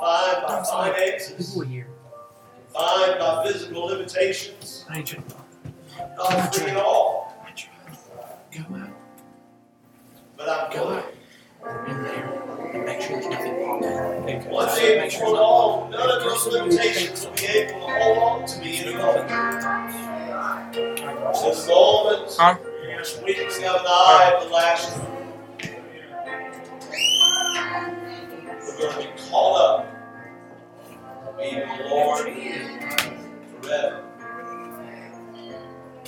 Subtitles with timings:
[0.00, 1.86] confined by finances, here.
[2.72, 4.84] confined by physical limitations.
[4.88, 5.22] I need you
[6.18, 7.34] Not free at all.
[8.52, 8.88] to go out
[10.36, 11.04] But I'm Go going.
[11.88, 14.22] in there and make sure there's nothing on there.
[14.26, 17.92] Because One day make sure before there's none of those limitations will be able to
[18.02, 19.26] hold on to me any longer.
[21.34, 22.56] Since the moment, Huh?
[23.22, 24.96] winking of an eye of the last
[28.78, 29.96] we're going to be called up
[31.36, 32.24] be Lord
[33.62, 34.02] forever.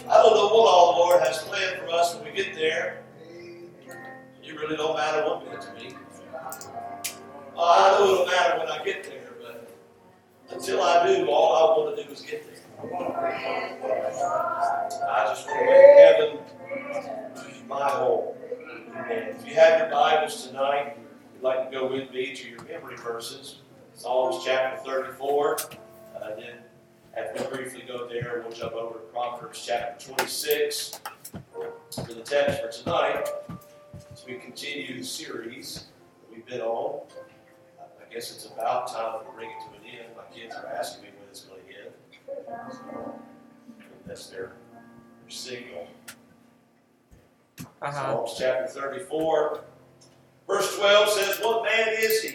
[0.08, 3.02] I don't know what all the Lord has planned for us when we get there.
[4.42, 5.94] It really don't matter one bit to me.
[7.56, 9.76] Uh, I know it'll matter when I get there, but
[10.50, 12.54] until I do, all I want to do is get there.
[15.10, 16.38] I just want to make heaven
[17.68, 18.34] my home.
[19.10, 20.96] If you have your Bibles tonight,
[21.38, 23.60] you'd like to go with me to your memory verses.
[23.94, 25.56] Psalms chapter 34.
[25.56, 26.58] Uh, then,
[27.16, 31.00] after we briefly go there, we'll jump over to Proverbs chapter 26
[31.50, 33.28] for the text for tonight
[34.12, 35.86] as we continue the series
[36.20, 37.02] that we've been on.
[37.80, 40.08] I guess it's about time to bring it to an end.
[40.16, 41.92] My kids are asking me when it's going to end.
[44.06, 44.40] That's their,
[45.22, 45.86] their signal.
[47.82, 47.92] Uh-huh.
[47.92, 49.60] Psalms chapter 34,
[50.48, 52.34] verse 12 says, What man is he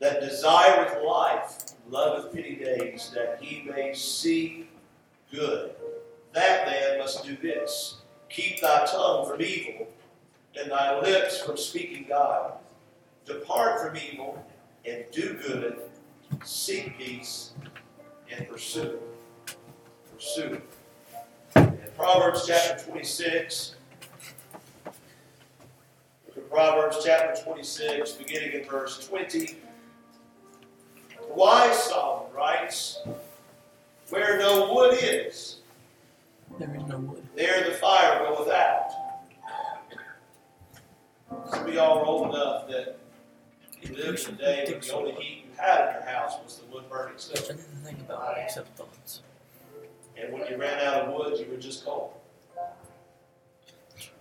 [0.00, 4.68] that desireth life, loveth many days, that he may see
[5.30, 5.72] good?
[6.32, 9.88] That man must do this keep thy tongue from evil,
[10.56, 12.60] and thy lips from speaking guile.
[13.26, 14.44] Depart from evil,
[14.86, 15.80] and do good,
[16.44, 17.52] seek peace,
[18.30, 19.00] and pursue.
[20.14, 20.62] Pursue it.
[21.56, 23.79] In Proverbs chapter 26, Look at
[26.50, 29.38] Proverbs chapter 26, beginning in verse 20.
[29.38, 29.56] The
[31.34, 32.98] wise Solomon writes,
[34.08, 35.58] Where no wood is,
[36.58, 37.26] There is no wood.
[37.36, 38.90] there the fire goeth out.
[41.52, 42.98] Some of y'all are old enough that
[43.80, 46.58] you lived in a day when the only heat you had in your house was
[46.58, 47.44] the wood burning stove.
[47.44, 49.22] I didn't think about it except thoughts.
[50.16, 52.12] And when you ran out of wood, you were just cold.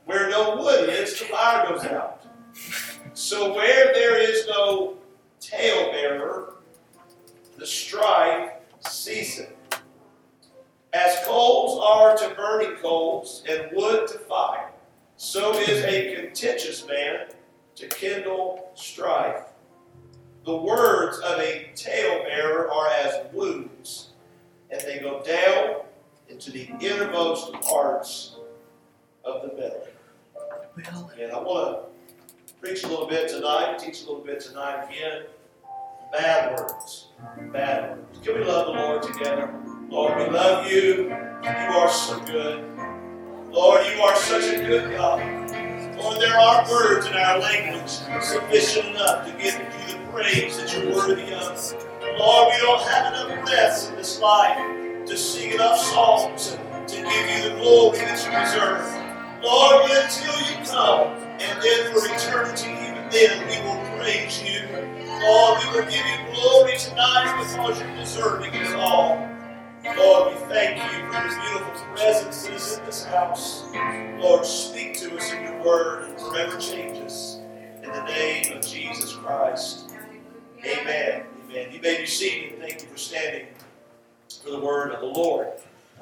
[0.09, 2.25] Where no wood is, the fire goes out.
[3.13, 4.97] So where there is no
[5.39, 6.55] talebearer,
[7.59, 9.53] the strife ceaseth.
[10.93, 14.71] As coals are to burning coals, and wood to fire,
[15.15, 17.27] so is a contentious man
[17.75, 19.43] to kindle strife.
[20.43, 24.13] The words of a talebearer are as wounds,
[24.71, 25.83] and they go down
[26.29, 28.37] into the innermost parts
[29.23, 29.88] of the belly.
[30.77, 31.89] Well, And I want
[32.47, 35.23] to preach a little bit tonight, teach a little bit tonight again.
[36.11, 37.07] Bad words.
[37.51, 38.19] Bad words.
[38.25, 39.53] Can we love the Lord together?
[39.89, 41.05] Lord, we love you.
[41.05, 42.63] You are so good.
[43.51, 45.19] Lord, you are such a good God.
[45.97, 47.89] Lord, there are words in our language
[48.21, 51.75] sufficient enough to give you the praise that you're worthy of.
[52.17, 54.57] Lord, we don't have enough breaths in this life
[55.05, 58.98] to sing enough songs to give you the glory that you deserve.
[59.41, 61.07] Lord, until you come,
[61.39, 64.67] and then for eternity, even then, we will praise you.
[65.21, 69.17] Lord, we will give you glory tonight because you're deserving it all.
[69.97, 73.63] Lord, we thank you for your beautiful presence that is in this house.
[74.19, 77.39] Lord, speak to us in your word and forever change us.
[77.81, 79.89] In the name of Jesus Christ.
[80.65, 81.23] Amen.
[81.49, 81.71] Amen.
[81.71, 82.59] You may be seated.
[82.59, 83.47] Thank you for standing
[84.43, 85.47] for the word of the Lord.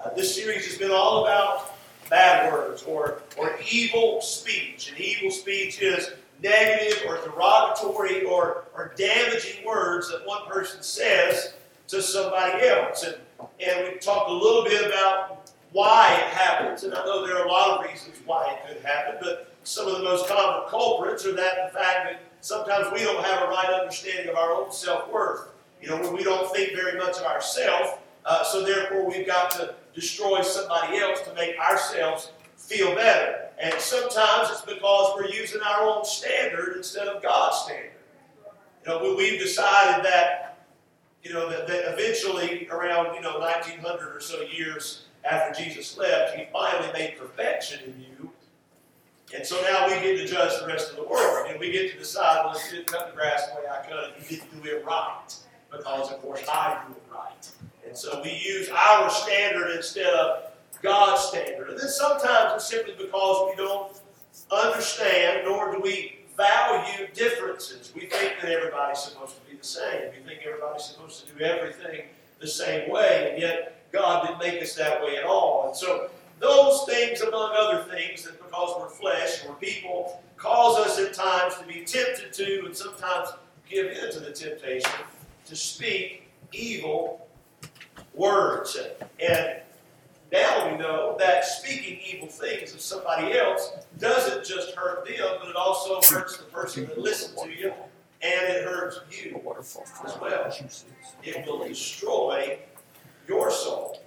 [0.04, 1.77] Uh, this series has been all about
[2.10, 4.92] bad words or, or evil speech.
[4.92, 11.54] And evil speech is negative or derogatory or, or damaging words that one person says
[11.88, 13.04] to somebody else.
[13.04, 13.16] And,
[13.66, 16.84] and we talked a little bit about why it happens.
[16.84, 19.88] And I know there are a lot of reasons why it could happen, but some
[19.88, 23.48] of the most common culprits are that the fact that sometimes we don't have a
[23.48, 25.50] right understanding of our own self worth.
[25.82, 27.92] You know, we don't think very much of ourselves,
[28.26, 33.50] uh, so therefore we've got to destroy somebody else to make ourselves feel better.
[33.60, 37.94] And sometimes it's because we're using our own standard instead of God's standard.
[38.86, 40.60] You know, we, we've decided that,
[41.24, 46.38] you know, that, that eventually around, you know, 1900 or so years after Jesus left,
[46.38, 48.32] he finally made perfection in you.
[49.36, 51.48] And so now we get to judge the rest of the world.
[51.50, 53.86] And we get to decide, well, if you didn't cut the grass the way I
[53.88, 55.36] cut it, you didn't do it right.
[55.72, 57.52] Because, of course, I do it right.
[57.88, 60.52] And so we use our standard instead of
[60.82, 61.70] God's standard.
[61.70, 64.00] And then sometimes it's simply because we don't
[64.52, 67.92] understand, nor do we value differences.
[67.96, 70.12] We think that everybody's supposed to be the same.
[70.12, 72.04] We think everybody's supposed to do everything
[72.40, 75.68] the same way, and yet God didn't make us that way at all.
[75.68, 81.00] And so those things, among other things, that because we're flesh we're people, cause us
[81.00, 83.30] at times to be tempted to and sometimes
[83.68, 84.92] give in to the temptation
[85.46, 87.27] to speak evil
[88.18, 88.78] words.
[89.20, 89.62] And
[90.32, 95.50] now we know that speaking evil things of somebody else doesn't just hurt them, but
[95.50, 97.72] it also hurts the person that listens to you,
[98.22, 100.54] and it hurts you as well.
[101.24, 102.60] It will destroy
[103.28, 104.02] your soul.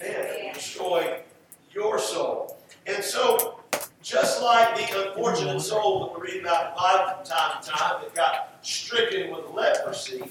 [0.00, 1.20] Man, it will destroy
[1.72, 2.56] your soul.
[2.86, 3.60] And so,
[4.02, 7.68] just like the unfortunate soul that we read about in the Bible from time to
[7.68, 10.22] time that got stricken with leprosy,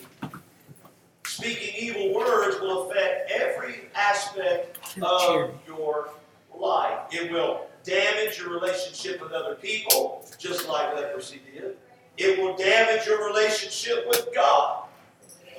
[1.37, 6.09] speaking evil words will affect every aspect of your
[6.55, 6.99] life.
[7.11, 11.77] It will damage your relationship with other people, just like leprosy did.
[12.17, 14.85] It will damage your relationship with God,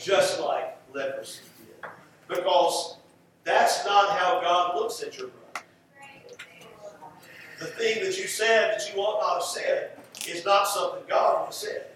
[0.00, 1.90] just like leprosy did.
[2.26, 2.96] Because
[3.44, 5.66] that's not how God looks at your brother.
[7.60, 9.90] The thing that you said that you ought not have said
[10.28, 11.86] is not something God would have said.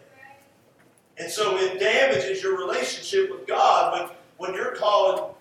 [1.18, 5.34] And so it damages your relationship with God when, when you're calling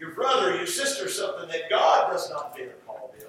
[0.00, 3.28] your brother, your sister, something that God does not dare call them.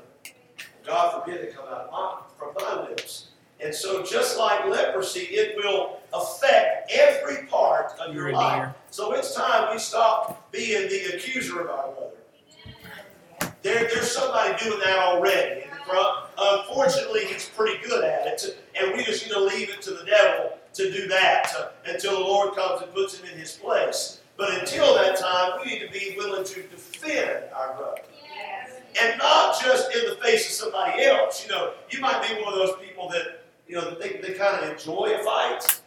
[0.85, 3.27] God forbid it come out my, from my lips.
[3.61, 8.73] And so, just like leprosy, it will affect every part of your life.
[8.89, 13.53] So it's time we stop being the accuser of our brother.
[13.61, 15.65] There, there's somebody doing that already.
[16.37, 20.05] Unfortunately, he's pretty good at it, and we just need to leave it to the
[20.05, 24.21] devil to do that to, until the Lord comes and puts him in his place.
[24.37, 28.01] But until that time, we need to be willing to defend our brother.
[29.01, 31.43] And not just in the face of somebody else.
[31.45, 34.63] You know, you might be one of those people that, you know, they, they kind
[34.63, 35.81] of enjoy a fight.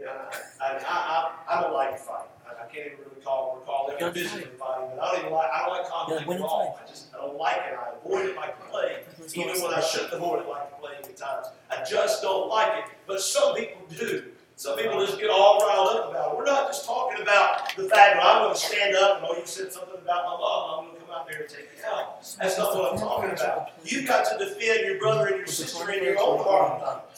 [0.00, 0.12] Yeah,
[0.60, 2.28] I, I, I, I don't like a fight.
[2.66, 5.66] I, can't even really call recall ever visiting fighting, but I don't even like I
[5.66, 6.78] don't like conflict at all.
[6.82, 7.78] I just I don't like it.
[7.78, 9.04] I avoid it like the plague,
[9.34, 11.46] even when I shouldn't avoid it like the plague at times.
[11.70, 12.84] I just don't like it.
[13.06, 14.24] But some people do.
[14.58, 16.38] Some people just get all riled up about it.
[16.38, 19.36] We're not just talking about the fact that I'm going to stand up and oh,
[19.36, 21.84] you said something about my mom, I'm going to come out there and take you
[21.84, 22.24] out.
[22.40, 23.72] That's not what I'm talking about.
[23.84, 27.12] You've got to defend your brother and your sister in your own heart.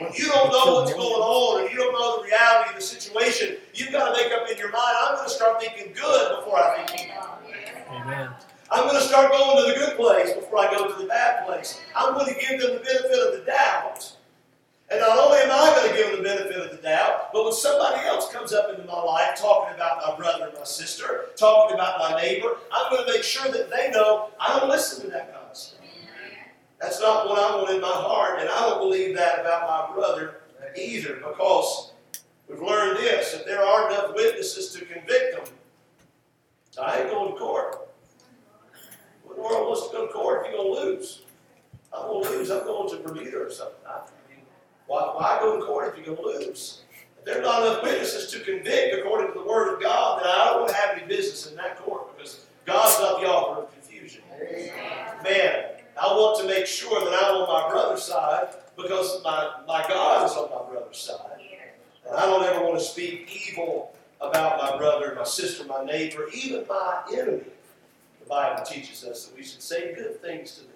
[0.00, 2.82] When you don't know what's going on and you don't know the reality of the
[2.82, 6.38] situation, you've got to make up in your mind, I'm going to start thinking good
[6.38, 7.24] before I think evil.
[7.90, 8.30] Amen.
[8.70, 11.46] I'm going to start going to the good place before I go to the bad
[11.46, 11.80] place.
[11.94, 14.12] I'm going to give them the benefit of the doubt.
[14.88, 17.44] And not only am I going to give them the benefit of the doubt, but
[17.44, 21.26] when somebody else comes up into my life talking about my brother and my sister,
[21.36, 25.04] talking about my neighbor, I'm going to make sure that they know I don't listen
[25.04, 25.80] to that kind of stuff.
[26.80, 29.94] That's not what I want in my heart, and I don't believe that about my
[29.94, 30.42] brother
[30.76, 31.92] either, because
[32.48, 35.54] we've learned this if there aren't enough witnesses to convict them,
[36.80, 37.88] I ain't going to court.
[39.24, 41.22] What in the world wants to go to court if you're going to lose?
[41.96, 42.50] I'm going to lose.
[42.50, 43.76] I'm going to Bermuda or something.
[44.86, 46.82] Why, why go to court if you're going to lose?
[47.18, 50.28] If there are not enough witnesses to convict according to the Word of God, then
[50.28, 53.62] I don't want to have any business in that court because God's not the author
[53.62, 54.22] of confusion.
[55.24, 55.64] Man,
[56.00, 60.26] I want to make sure that I'm on my brother's side because my, my God
[60.26, 61.40] is on my brother's side.
[62.06, 66.28] And I don't ever want to speak evil about my brother, my sister, my neighbor,
[66.34, 67.44] even my enemy.
[68.20, 70.70] The Bible teaches us that we should say good things to them,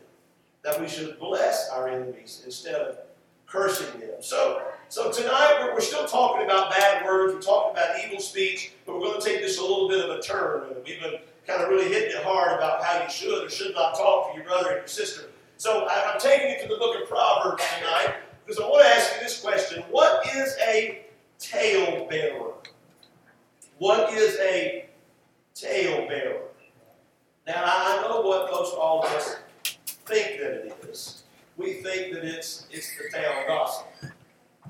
[0.64, 2.99] that we should bless our enemies instead of
[3.47, 4.21] cursing them.
[4.21, 8.73] So, so tonight we're, we're still talking about bad words, we're talking about evil speech,
[8.87, 10.62] but we're going to take this a little bit of a turn.
[10.85, 13.95] We've been kind of really hitting it hard about how you should or should not
[13.95, 15.30] talk to your brother and your sister.
[15.57, 18.14] So I, I'm taking you to the book of Proverbs tonight
[18.47, 21.04] because I want to ask you this question What is a
[21.38, 22.52] talebearer?
[23.78, 24.87] What is a
[25.54, 26.42] talebearer?
[27.47, 29.37] Now, I know what most all of us
[29.87, 31.25] think that it is.
[31.57, 33.87] We think that it's it's the town gossip.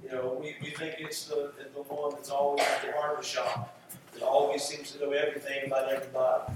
[0.02, 3.78] You know, we, we think it's the, the one that's always at the barber shop
[4.14, 6.52] that always seems to know everything about everybody.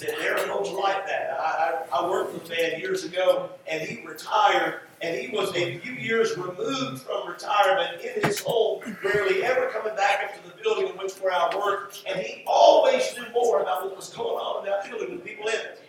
[0.00, 1.36] There are folks like that.
[1.38, 5.54] I, I, I worked with a man years ago, and he retired, and he was
[5.54, 10.62] a few years removed from retirement in his home, rarely ever coming back into the
[10.62, 14.36] building in which where I worked, and he always knew more about what was going
[14.36, 15.80] on in that building than people in it.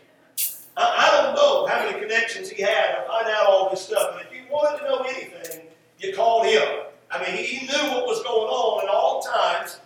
[0.78, 4.12] I, I don't know how many connections he had to find out all this stuff,
[4.14, 5.62] but if you wanted to know anything,
[6.00, 6.62] you called him.
[7.10, 9.80] I mean, he knew what was going on at all times,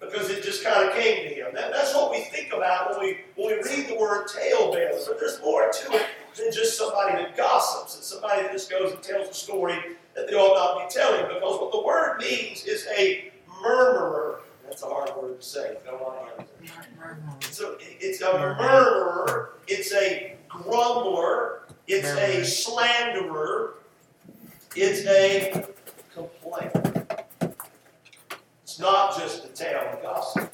[0.00, 1.54] because it just kind of came to him.
[1.54, 4.98] That, that's what we think about when we when we read the word talebearer.
[5.06, 8.92] But there's more to it than just somebody that gossips and somebody that just goes
[8.92, 9.76] and tells a story
[10.14, 14.40] that they ought not be telling because what the word means is a murmurer.
[14.64, 15.76] That's a hard word to say.
[15.84, 16.46] Don't want to
[17.40, 19.50] it's a, it's a murmurer.
[19.68, 21.62] It's a grumbler.
[21.86, 23.74] It's a slanderer.
[24.74, 25.66] It's a
[26.12, 26.95] complainer.
[28.76, 30.52] It's not just the town gossip.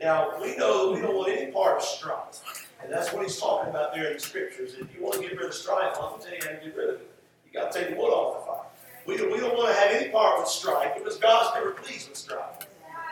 [0.00, 2.68] Now, we know we don't want any part of strife.
[2.80, 4.74] And that's what he's talking about there in the scriptures.
[4.78, 6.64] If you want to get rid of strife, I'm going to tell you how to
[6.64, 7.10] get rid of it.
[7.44, 8.94] You got to take the wood off the fire.
[9.06, 12.10] We don't, we don't want to have any part with strife because God's never pleased
[12.10, 12.68] with strife.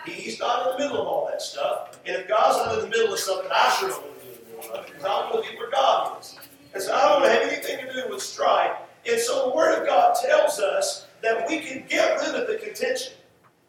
[0.06, 1.98] He's not in the middle of all that stuff.
[2.06, 4.32] And if God's not in the middle of something, I sure don't want to be
[4.32, 6.38] in the middle of it because I want to be where God is.
[6.72, 8.76] And so I don't want to have anything to do with strife.
[9.10, 12.64] And so the Word of God tells us that we can get rid of the
[12.64, 13.14] contention.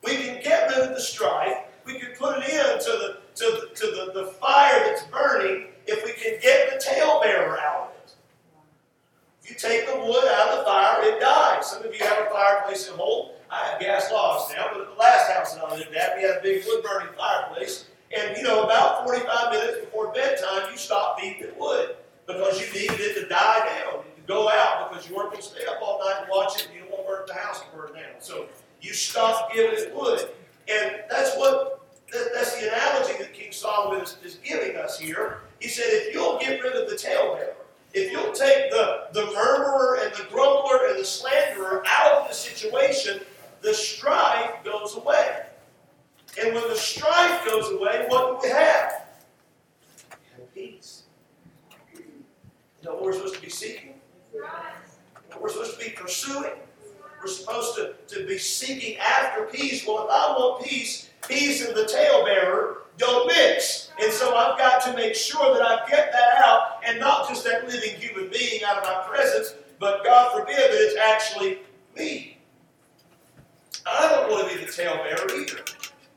[0.03, 1.57] We can get rid of the strife.
[1.85, 5.67] We can put an end to the to, the, to the, the fire that's burning
[5.87, 8.13] if we can get the talebearer out of it.
[9.43, 11.71] If you take the wood out of the fire, it dies.
[11.71, 13.29] Some of you have a fireplace at home.
[13.49, 16.23] I have gas logs now, but at the last house that I lived at, we
[16.23, 17.85] had a big wood burning fireplace.
[18.15, 21.95] And you know, about 45 minutes before bedtime, you stop beating the wood
[22.27, 25.47] because you needed it to die down, to go out because you weren't going to
[25.47, 27.61] stay up all night and watch it and you don't want to burn the house
[27.61, 28.19] to burn down.
[28.19, 28.47] So
[28.81, 30.29] you stop giving it wood.
[30.69, 35.39] And that's what that's the analogy that King Solomon is, is giving us here.
[35.59, 37.55] He said, if you'll get rid of the talebearer,
[37.93, 42.33] if you'll take the, the murmurer and the grumbler and the slanderer out of the
[42.33, 43.21] situation,
[43.61, 45.45] the strife goes away.
[46.41, 49.05] And when the strife goes away, what do we have?
[50.09, 51.03] We have peace.
[51.95, 52.03] You
[52.85, 53.93] know what we're supposed to be seeking?
[55.29, 56.53] What we're supposed to be pursuing?
[57.21, 59.85] We're supposed to, to be seeking after peace.
[59.85, 63.91] Well, if I want peace, peace and the talebearer don't mix.
[64.01, 67.43] And so I've got to make sure that I get that out and not just
[67.45, 71.59] that living human being out of my presence, but God forbid that it's actually
[71.95, 72.37] me.
[73.85, 75.63] I don't want to be the talebearer either.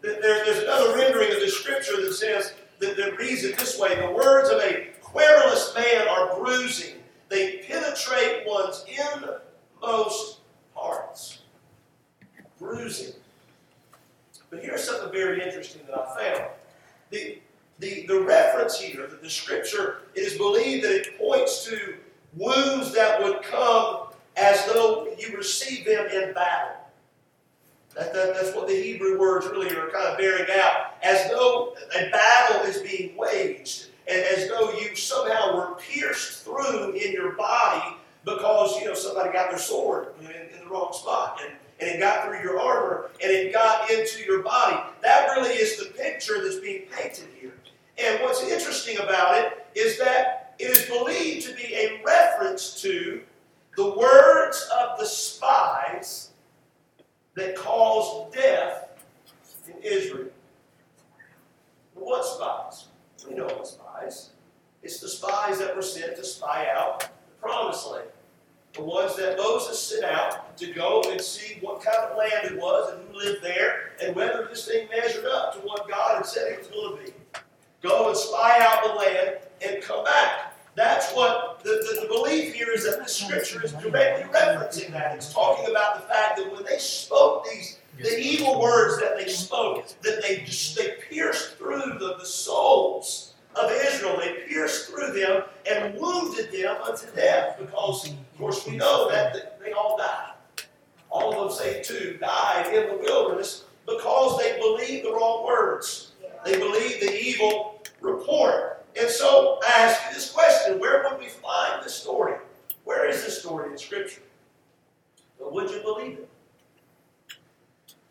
[0.03, 3.95] There, there's another rendering of the scripture that says that, that reads it this way
[3.95, 6.97] The words of a querulous man are bruising,
[7.31, 10.41] they penetrate one's inmost.
[12.59, 13.15] Bruising.
[14.51, 16.51] But here's something very interesting that I found.
[17.11, 17.39] The,
[17.81, 21.95] the, the reference here, that the scripture, it is believed that it points to
[22.37, 26.77] wounds that would come as though you received them in battle.
[27.97, 30.97] That, that, that's what the Hebrew words really are kind of bearing out.
[31.03, 36.93] As though a battle is being waged, and as though you somehow were pierced through
[36.93, 41.41] in your body because you know somebody got their sword in, in the wrong spot.
[41.45, 41.55] And
[41.85, 44.77] and it got through your armor and it got into your body.
[45.03, 47.53] That really is the picture that's being painted here.
[47.99, 53.21] And what's interesting about it is that it is believed to be a reference to
[53.77, 56.31] the words of the spies
[57.35, 58.89] that caused death
[59.69, 60.31] in Israel.
[61.95, 62.87] What spies?
[63.29, 64.31] We know what spies.
[64.83, 67.09] It's the spies that were sent to spy out the
[67.41, 68.09] promised land
[68.75, 72.57] the ones that Moses sent out to go and see what kind of land it
[72.61, 76.27] was and who lived there and whether this thing measured up to what God had
[76.27, 77.19] said it was going to be.
[77.83, 80.57] Go and spy out the land and come back.
[80.75, 85.15] That's what the, the, the belief here is that this scripture is directly referencing that.
[85.15, 89.29] It's talking about the fact that when they spoke these the evil words that they
[89.29, 94.19] spoke, that they just they pierced through the, the souls of Israel.
[94.19, 99.61] They pierced through them and wounded them unto death because, of course, we know that
[99.61, 100.33] they all died.
[101.11, 106.13] All of say two, died in the wilderness because they believed the wrong words.
[106.45, 108.85] They believed the evil report.
[108.99, 112.39] And so I ask you this question where would we find this story?
[112.85, 114.23] Where is this story in Scripture?
[115.39, 116.29] But would you believe it?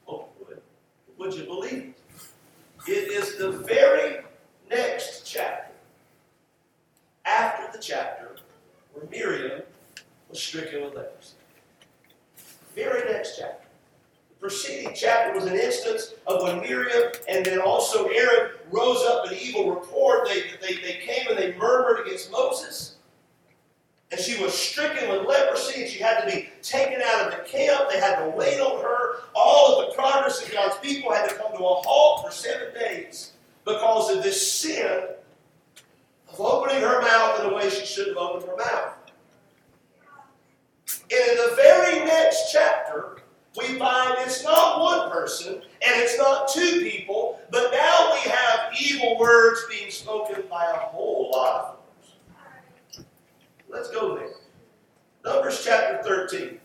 [0.07, 0.61] Oh, would.
[1.17, 1.93] Would you believe it?
[2.87, 4.17] It is the very
[4.69, 5.71] next chapter,
[7.25, 8.35] after the chapter
[8.93, 9.61] where Miriam
[10.29, 11.33] was stricken with leprosy.
[12.75, 13.67] Very next chapter.
[14.29, 19.25] The preceding chapter was an instance of when Miriam and then also Aaron rose up
[19.27, 20.27] an evil report.
[20.27, 22.95] They, they, they came and they murmured against Moses.
[24.11, 27.49] And she was stricken with leprosy, and she had to be taken out of the
[27.49, 27.89] camp.
[27.89, 29.21] They had to wait on her.
[29.33, 32.71] All of the progress of God's people had to come to a halt for seven
[32.75, 33.31] days
[33.65, 35.07] because of this sin
[36.29, 38.93] of opening her mouth in a way she shouldn't have opened her mouth.
[41.11, 43.17] And in the very next chapter,
[43.57, 48.73] we find it's not one person and it's not two people, but now we have
[48.79, 53.05] evil words being spoken by a whole lot of folks.
[53.69, 54.29] Let's go there.
[55.23, 56.59] Numbers chapter 13.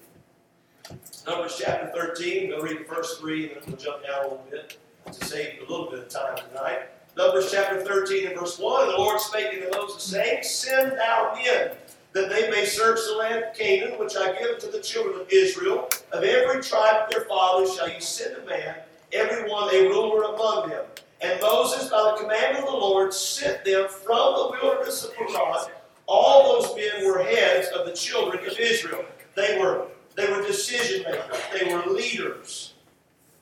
[1.27, 4.47] Numbers chapter 13, we'll read the first three, and then we'll jump down a little
[4.51, 4.79] bit
[5.13, 6.81] to save a little bit of time tonight.
[7.17, 11.73] Numbers chapter 13 and verse 1, the Lord spake unto Moses, saying, Send thou men,
[12.13, 15.29] that they may search the land of Canaan, which I give to the children of
[15.33, 15.89] Israel.
[16.13, 18.77] Of every tribe of their fathers shall you send a man,
[19.13, 20.85] every one a ruler among them.
[21.21, 25.67] And Moses, by the command of the Lord, sent them from the wilderness of Paran.
[26.07, 29.05] All those men were heads of the children of Israel.
[29.35, 31.41] They were, they were decision makers.
[31.53, 32.75] They were leaders.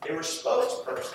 [0.06, 1.14] They were spokespersons.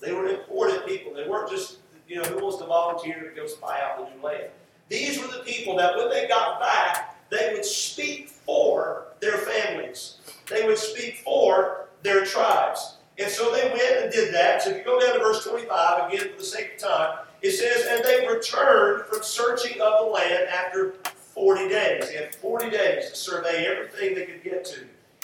[0.00, 1.14] They were important people.
[1.14, 4.22] They weren't just, you know, who wants to volunteer to go spy out the new
[4.22, 4.50] land.
[4.88, 10.18] These were the people that when they got back, they would speak for their families.
[10.48, 12.96] They would speak for their tribes.
[13.18, 14.62] And so they went and did that.
[14.62, 17.52] So if you go down to verse 25, again for the sake of time, it
[17.52, 20.94] says, And they returned from searching of the land after
[21.34, 22.08] 40 days.
[22.08, 24.80] They had 40 days to survey everything they could get to.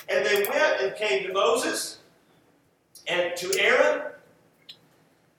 [0.09, 1.99] And they went and came to Moses
[3.07, 4.12] and to Aaron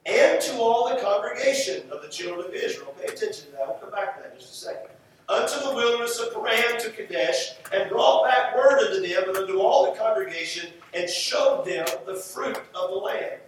[0.06, 2.94] and to all the congregation of the children of Israel.
[3.00, 3.66] Pay attention to that.
[3.66, 4.90] We'll come back to that in just a second.
[5.28, 9.58] Unto the wilderness of Paran to Kadesh, and brought back word unto them and unto
[9.58, 13.40] all the congregation, and showed them the fruit of the land.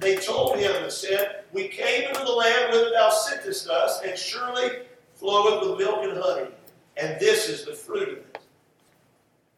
[0.00, 4.18] They told him and said, We came into the land whither thou sentest us, and
[4.18, 4.80] surely
[5.14, 6.50] floweth with milk and honey,
[6.98, 8.38] and this is the fruit of it.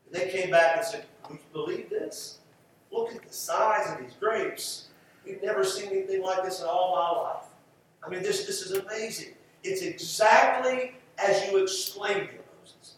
[0.07, 2.39] And they came back and said, We believe this?
[2.93, 4.15] Look at the size of these
[5.47, 7.45] never seen anything like this in all my life.
[8.05, 9.35] I mean, this, this is amazing.
[9.65, 12.97] It's exactly as you explained it, Moses.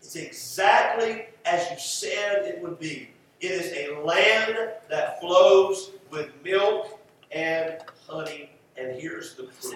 [0.00, 3.10] It's exactly as you said it would be.
[3.40, 4.56] It is a land
[4.88, 6.98] that flows with milk
[7.32, 9.74] and honey, and here's the proof.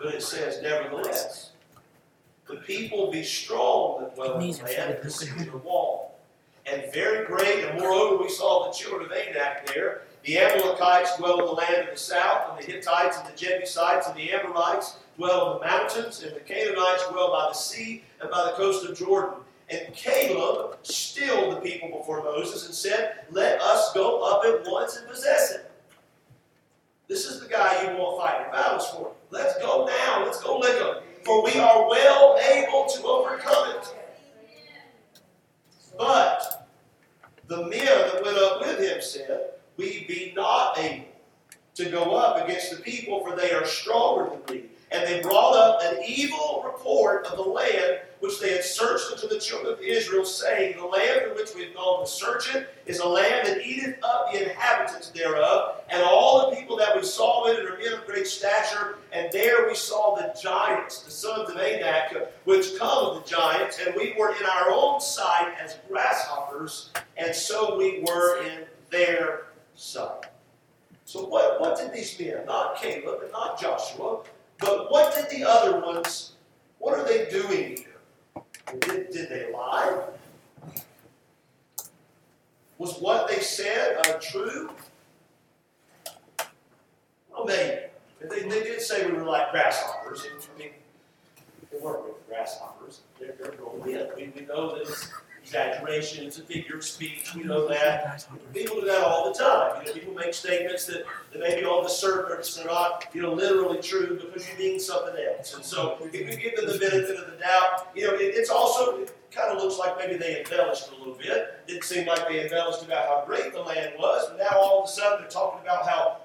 [0.00, 1.52] But it says, nevertheless,
[2.48, 5.95] the people be strong that dwell in the land, and the the wall
[6.66, 7.64] and very great.
[7.64, 10.02] And moreover, we saw the children of Anak there.
[10.24, 14.08] The Amalekites dwell in the land of the south, and the Hittites and the Jebusites
[14.08, 18.30] and the Amorites dwell in the mountains, and the Canaanites dwell by the sea and
[18.30, 19.40] by the coast of Jordan.
[19.68, 24.96] And Caleb stilled the people before Moses and said, Let us go up at once
[24.96, 25.70] and possess it.
[27.08, 29.12] This is the guy you want to fight fighting battles for.
[29.30, 30.24] Let's go now.
[30.24, 31.02] Let's go lick him.
[31.24, 33.94] For we are well able to overcome it.
[35.98, 36.55] But
[37.48, 41.06] the men that went up with him said, We be not able
[41.74, 44.64] to go up against the people, for they are stronger than we.
[44.92, 49.28] And they brought up an evil report of the land which they had searched unto
[49.28, 52.68] the children of Israel, saying, The land in which we have gone to search it
[52.86, 57.02] is a land that eateth up the inhabitants thereof, and all the people that we
[57.02, 58.98] saw in it are men of great stature.
[59.12, 63.78] And there we saw the giants, the sons of Anak, which come of the giants,
[63.84, 69.46] and we were in our own sight as grasshoppers, and so we were in their
[69.74, 70.26] sight.
[71.04, 74.22] So what, what did these men, not Caleb and not Joshua,
[74.58, 76.32] but what did the other ones,
[76.78, 78.42] what are they doing here?
[78.80, 80.04] Did, did they lie?
[82.78, 84.70] Was what they said uh, untrue?
[87.30, 87.82] Well, maybe.
[88.20, 90.26] They, they did say we were like grasshoppers.
[90.26, 90.70] I mean,
[91.70, 93.00] they weren't grasshoppers.
[93.20, 94.08] They're, they're going in.
[94.16, 95.10] We, we know that it's
[95.46, 97.32] exaggeration, it's a figure of speech.
[97.34, 98.26] We know that.
[98.52, 99.80] People do that all the time.
[99.80, 103.32] You know, people make statements that, that maybe on the surface are not, you know,
[103.32, 105.54] literally true because you mean something else.
[105.54, 108.50] And so if you give them the benefit of the doubt, you know, it, it's
[108.50, 111.60] also it kind of looks like maybe they embellished a little bit.
[111.68, 114.88] It seemed like they embellished about how great the land was, but now all of
[114.88, 116.18] a sudden they're talking about how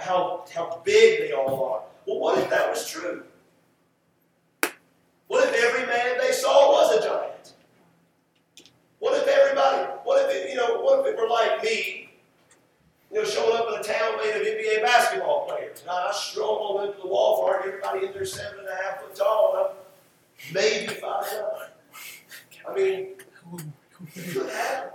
[0.00, 1.82] how how big they all are.
[2.06, 3.24] Well, what if that was true?
[5.28, 7.37] What if every man they saw was a giant?
[8.98, 12.10] What if everybody, what if it, you know, what if it were like me,
[13.12, 15.82] you know, showing up in a town made of NBA basketball players?
[15.82, 19.54] And I stroll into the Walmart, everybody in there seven and a half foot tall,
[19.56, 21.68] and I'm maybe five nine.
[22.68, 23.08] I mean,
[24.14, 24.90] could happen.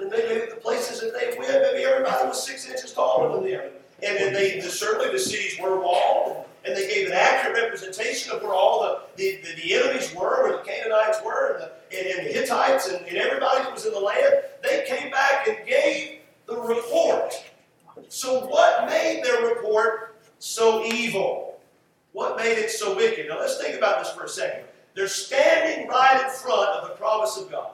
[0.00, 3.70] And maybe the places that they went, maybe everybody was six inches taller than them.
[4.02, 8.42] And then they certainly the cities were walled, and they gave an accurate representation of
[8.42, 12.18] where all the, the, the, the enemies were, where the Canaanites were, and the, and,
[12.18, 14.34] and the Hittites, and, and everybody that was in the land.
[14.62, 17.34] They came back and gave the report.
[18.08, 21.60] So, what made their report so evil?
[22.12, 23.28] What made it so wicked?
[23.28, 24.64] Now, let's think about this for a second.
[24.94, 27.70] They're standing right in front of the promise of God.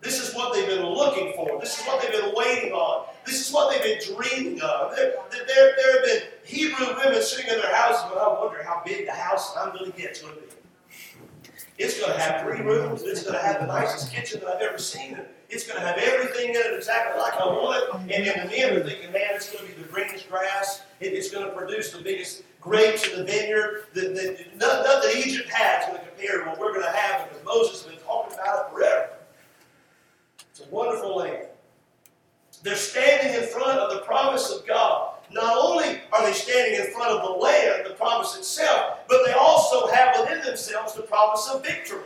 [0.00, 1.58] This is what they've been looking for.
[1.60, 3.06] This is what they've been waiting on.
[3.24, 4.94] This is what they've been dreaming of.
[4.94, 8.28] There, there, there have been Hebrew women sitting in their houses, but I
[8.62, 10.46] how big the house I'm going to get is going to be.
[11.78, 13.02] It's going to have three rooms.
[13.02, 15.20] It's going to have the nicest kitchen that I've ever seen.
[15.50, 18.16] It's going to have everything in it exactly like I want it.
[18.16, 20.82] And, and the men are thinking, man, it's going to be the greenest grass.
[21.00, 23.84] It's going to produce the biggest grapes in the vineyard.
[23.92, 27.44] The, the, nothing Egypt has going to compare to what we're going to have because
[27.44, 29.10] Moses has been talking about it forever.
[30.50, 31.48] It's a wonderful land.
[32.62, 35.15] They're standing in front of the promise of God.
[35.32, 39.32] Not only are they standing in front of the land, the promise itself, but they
[39.32, 42.04] also have within themselves the promise of victory.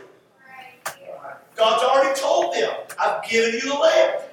[1.55, 4.23] God's already told them, I've given you the land.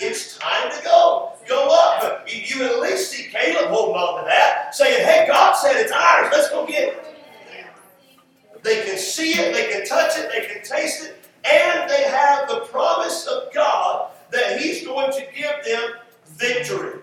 [0.00, 1.32] It's time to go.
[1.46, 2.00] Go up.
[2.00, 5.92] But you at least see Caleb holding on to that, saying, Hey, God said it's
[5.92, 6.28] ours.
[6.32, 7.04] Let's go get it.
[8.62, 12.48] They can see it, they can touch it, they can taste it, and they have
[12.48, 15.92] the promise of God that He's going to give them
[16.26, 17.00] victory.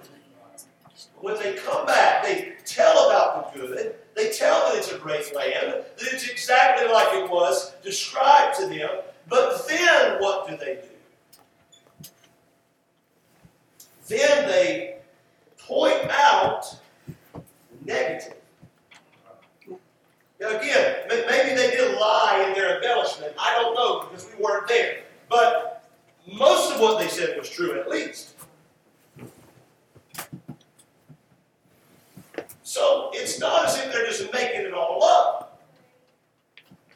[1.25, 3.95] When they come back, they tell about the good.
[4.13, 8.67] They tell that it's a great land, that it's exactly like it was described to
[8.67, 8.91] them.
[9.27, 10.81] But then what do they
[12.03, 12.09] do?
[14.07, 14.97] Then they
[15.57, 16.77] point out
[17.83, 18.35] negative.
[20.39, 23.33] Now again, maybe they did lie in their embellishment.
[23.39, 24.99] I don't know because we weren't there.
[25.27, 25.89] But
[26.31, 28.35] most of what they said was true, at least.
[32.75, 35.61] So it's not as if they're just making it all up.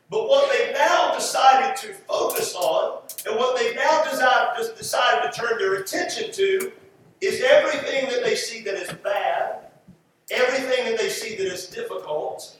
[0.09, 5.39] But what they've now decided to focus on, and what they've now decided, decided to
[5.39, 6.73] turn their attention to,
[7.21, 9.69] is everything that they see that is bad,
[10.29, 12.59] everything that they see that is difficult,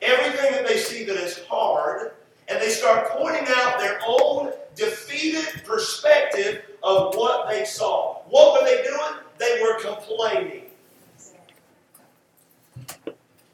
[0.00, 2.10] everything that they see that is hard,
[2.48, 8.16] and they start pointing out their own defeated perspective of what they saw.
[8.28, 9.22] What were they doing?
[9.38, 10.61] They were complaining.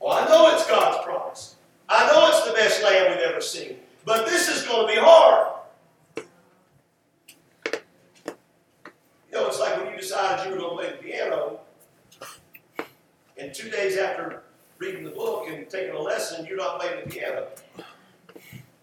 [0.09, 1.57] Well, I know it's God's promise.
[1.87, 3.77] I know it's the best land we've ever seen.
[4.07, 5.53] But this is going to be hard.
[6.17, 6.25] You
[9.33, 11.61] know, it's like when you decided you were going to play the piano,
[13.37, 14.45] and two days after
[14.79, 17.47] reading the book and taking a lesson, you're not playing the piano.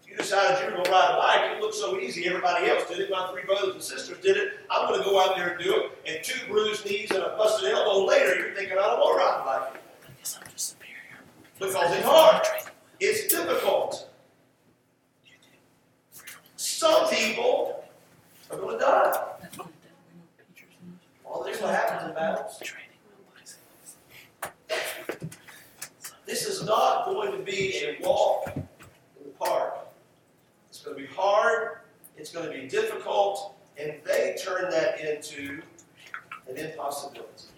[0.06, 1.56] You decided you were going to ride a bike.
[1.56, 2.28] It looked so easy.
[2.28, 3.10] Everybody else did it.
[3.10, 4.60] My three brothers and sisters did it.
[4.70, 5.90] I'm going to go out there and do it.
[6.06, 9.24] And two bruised knees and a busted elbow later, you're thinking, I don't want to
[9.24, 9.82] ride a bike.
[11.58, 12.46] Because it's hard.
[13.00, 14.10] It's difficult.
[16.56, 17.84] Some people
[18.50, 19.22] are going to die.
[21.24, 22.62] Well, there's what happens in battles.
[26.26, 28.66] This is not going to be a walk in
[29.24, 29.78] the park.
[30.68, 31.78] It's going to be hard.
[32.16, 33.54] It's going to be difficult.
[33.78, 35.62] And they turn that into
[36.48, 37.48] an impossibility.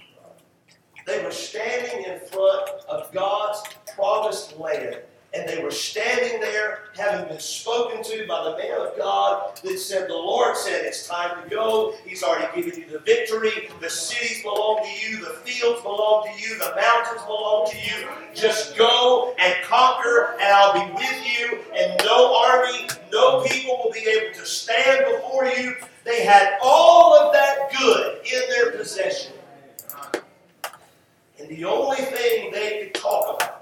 [1.06, 3.62] They were standing in front of God's
[3.98, 4.98] promised land.
[5.34, 9.78] And they were standing there, having been spoken to by the man of God that
[9.78, 11.94] said, The Lord said, It's time to go.
[12.06, 13.68] He's already given you the victory.
[13.78, 15.18] The cities belong to you.
[15.18, 16.58] The fields belong to you.
[16.58, 18.08] The mountains belong to you.
[18.34, 21.58] Just go and conquer, and I'll be with you.
[21.76, 25.74] And no army, no people will be able to stand before you.
[26.04, 29.34] They had all of that good in their possession.
[31.38, 33.58] And the only thing they could talk about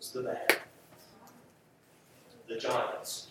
[0.00, 0.56] was the bad.
[2.48, 3.28] The giants,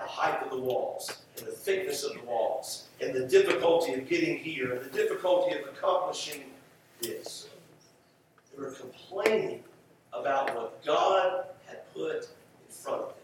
[0.00, 4.08] the height of the walls, and the thickness of the walls, and the difficulty of
[4.08, 6.42] getting here, and the difficulty of accomplishing
[7.00, 7.48] this.
[8.50, 9.62] They were complaining
[10.12, 13.16] about what God had put in front of them.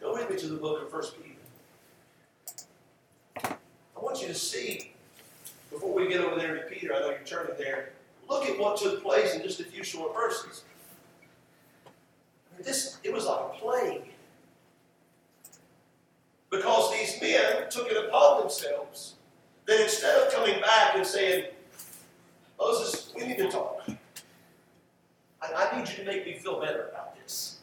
[0.00, 1.34] Go with me to the book of First Peter.
[3.44, 4.94] I want you to see
[5.70, 7.90] before we get over there to Peter, I know you're turning there.
[8.26, 10.64] Look at what took place in just a few short verses.
[12.62, 14.12] This it was like a plague.
[16.50, 19.14] Because these men took it upon themselves
[19.66, 21.46] that instead of coming back and saying,
[22.58, 23.86] Moses, we need to talk.
[25.42, 27.58] I, I need you to make me feel better about this.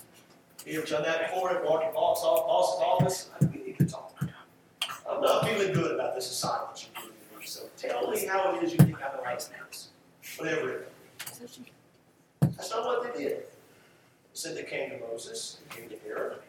[0.66, 3.30] You ever done that before walking boss, boss's office?
[3.42, 4.16] We need to talk.
[5.10, 7.14] I'm not feeling good about this assignment you're.
[7.46, 9.90] So tell me how it is you think I'm the right house.
[10.38, 10.94] Whatever it
[11.42, 11.60] is.
[12.42, 13.44] That's not what they did.
[14.34, 16.40] Said they came to Moses, came to Aaron,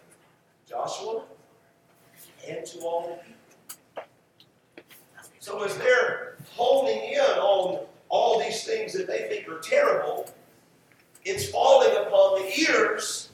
[0.67, 1.25] Joshua,
[2.49, 3.35] and to all the people.
[5.39, 10.31] So as they're holding in on all these things that they think are terrible,
[11.27, 13.31] it's falling upon the ears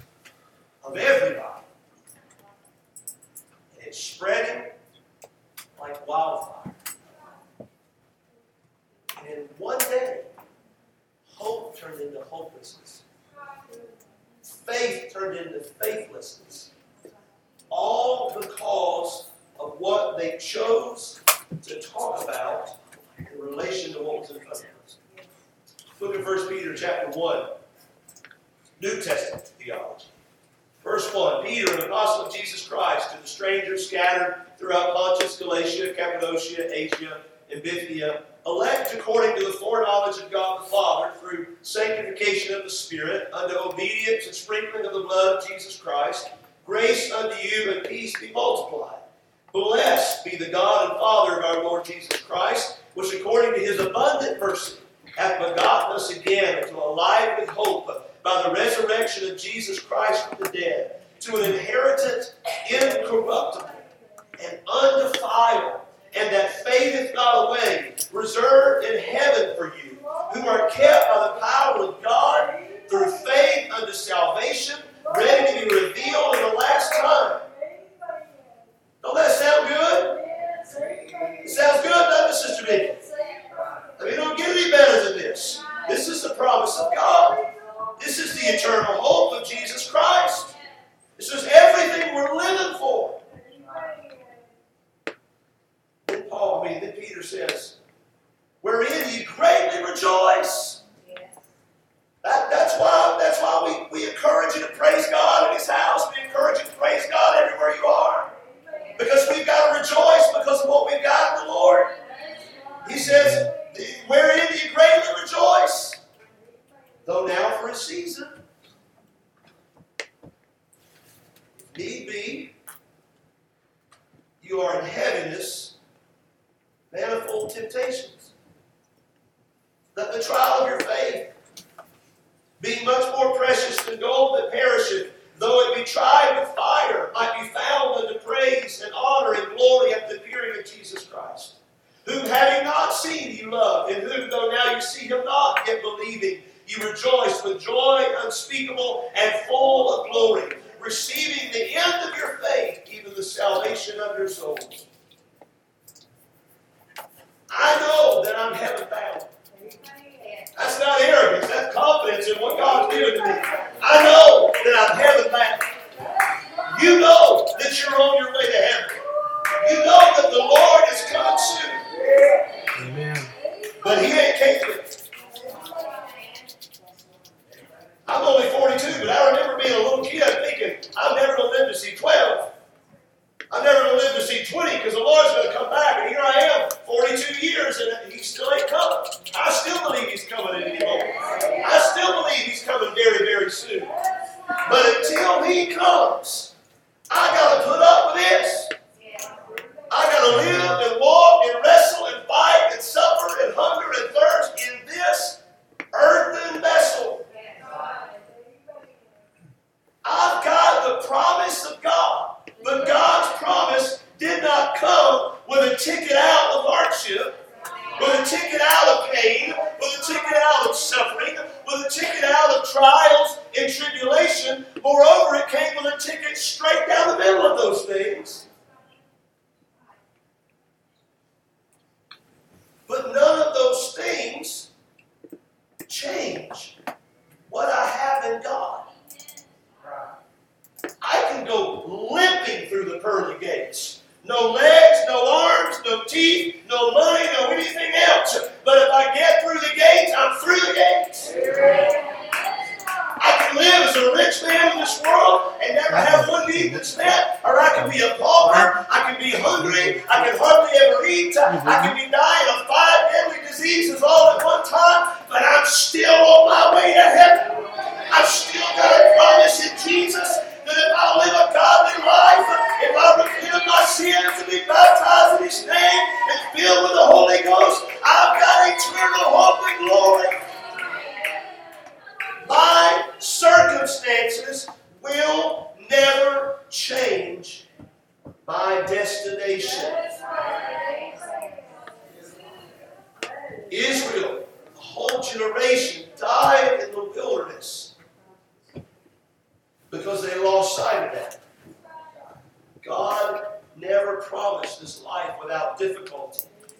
[0.84, 1.62] of everybody.
[3.78, 4.49] And it's spreading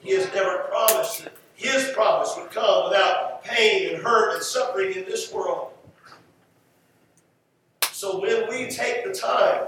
[0.01, 4.95] He has never promised that His promise would come without pain and hurt and suffering
[4.95, 5.73] in this world.
[7.93, 9.67] So when we take the time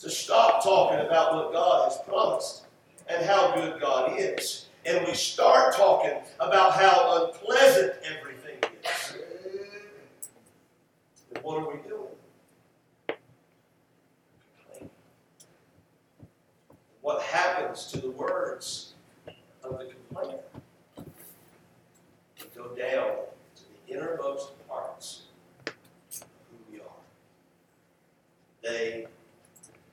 [0.00, 2.64] to stop talking about what God has promised
[3.08, 9.16] and how good God is, and we start talking about how unpleasant everything is,
[11.32, 13.18] then what are we doing?
[17.00, 18.91] What happens to the words
[19.78, 20.42] the complainer?
[22.38, 23.16] They go down
[23.56, 25.22] to the innermost parts
[25.66, 25.72] of
[26.50, 27.02] who we are.
[28.62, 29.06] They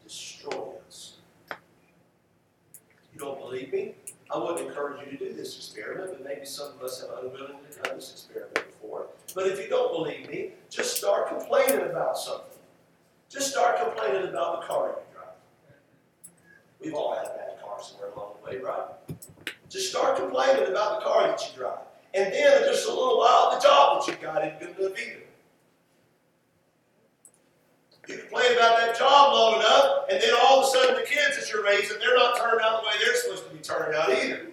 [0.04, 1.18] destroy us.
[3.14, 3.96] You don't believe me?
[4.32, 7.70] I wouldn't encourage you to do this experiment, but maybe some of us have unwillingly
[7.84, 9.08] done this experiment before.
[9.34, 12.46] But if you don't believe me, just start complaining about something.
[13.30, 15.34] Just start complaining about the car you drive.
[16.80, 18.86] We've all had bad cars somewhere along the way, right?
[19.70, 21.78] Just start complaining about the car that you drive.
[22.16, 25.00] And then, in just a little while, the job that you got isn't good enough
[25.00, 25.20] either.
[28.08, 31.38] You complain about that job long enough, and then all of a sudden the kids
[31.38, 34.10] that you're raising, they're not turned out the way they're supposed to be turned out
[34.10, 34.48] either.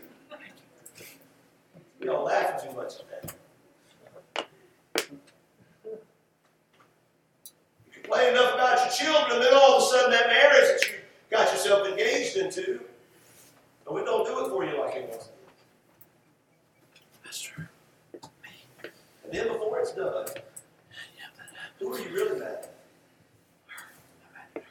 [1.98, 4.46] You don't laugh too much at that.
[7.86, 10.88] You complain enough about your children, and then all of a sudden that marriage that
[10.90, 10.98] you
[11.30, 12.80] got yourself engaged into,
[13.86, 15.30] and we don't do it for you like it was.
[17.24, 17.66] That's true.
[18.12, 20.26] And then before it's done,
[21.78, 22.68] who are you really mad
[24.54, 24.64] at?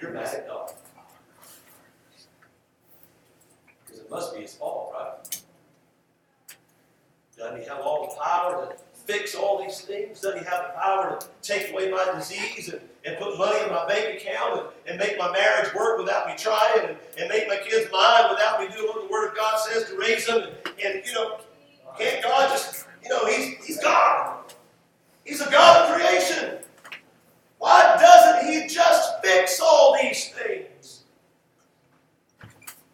[0.00, 0.72] You're mad at God.
[3.84, 5.42] Because it must be his fault, right?
[7.36, 10.20] Doesn't he have all the power to fix all these things?
[10.20, 13.70] Doesn't he have the power to take away my disease and, and put money in
[13.70, 17.48] my bank account and, and make my marriage work without me trying and, and make
[17.48, 20.42] my kids mine without me doing what the Word of God says to raise them?
[20.42, 21.40] And, and you know,
[21.98, 24.44] can't God just, you know, he's, he's God.
[25.24, 26.58] He's a God of creation.
[27.58, 31.02] Why doesn't he just fix all these things?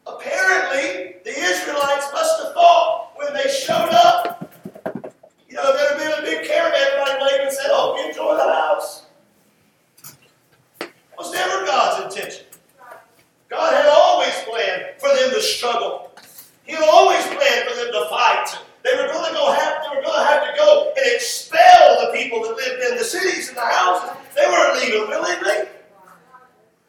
[0.06, 4.44] Apparently, the Israelites must have thought when they showed up,
[5.54, 8.42] you know, there had been a big caravan, everybody waved and said, Oh, enjoy the
[8.42, 9.06] house.
[10.80, 12.46] It was never God's intention.
[13.48, 16.10] God had always planned for them to struggle.
[16.64, 18.58] He had always planned for them to fight.
[18.82, 22.02] They were going to go have they were going to have to go and expel
[22.02, 24.10] the people that lived in the cities and the houses.
[24.34, 25.70] They weren't leaving willingly.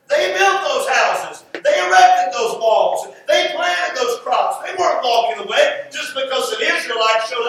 [0.10, 1.45] They built those houses.
[1.54, 3.13] They erected those walls.
[3.28, 4.65] They planted those crops.
[4.65, 7.45] They weren't walking away just because an Israelite showed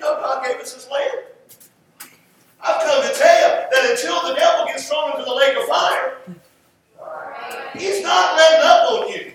[0.00, 1.18] Did you know God gave us this land?
[2.62, 5.64] I've come to tell you that until the devil gets thrown into the lake of
[5.64, 6.16] fire,
[7.74, 9.32] he's not letting up on you.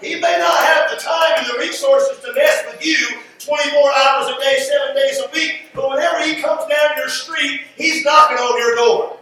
[0.00, 4.28] He may not have the time and the resources to mess with you 24 hours
[4.28, 8.38] a day, seven days a week, but whenever he comes down your street, he's knocking
[8.38, 9.16] on your door.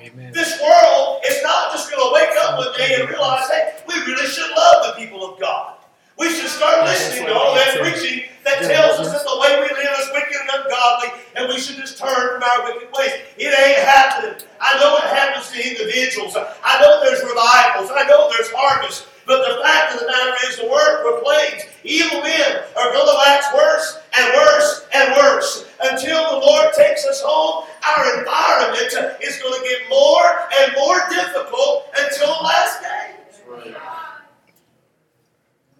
[0.00, 0.32] Amen.
[0.32, 3.94] This world is not just going to wake up one day and realize, hey, we
[4.06, 5.76] really should love the people of God.
[6.18, 9.68] We should start listening to all that preaching that tells us that the way we
[9.70, 13.12] live is wicked and ungodly, and we should just turn from our wicked ways.
[13.38, 14.34] It ain't happening.
[14.60, 16.36] I know it happens to individuals.
[16.36, 17.90] I know there's revivals.
[17.94, 19.06] I know there's harvest.
[19.26, 23.18] But the fact of the matter is, the word proclaims evil men are going to
[23.24, 27.64] wax worse and worse and worse until the Lord takes us home.
[27.86, 28.90] Our environment
[29.22, 30.26] is going to get more
[30.58, 33.06] and more difficult until the last day.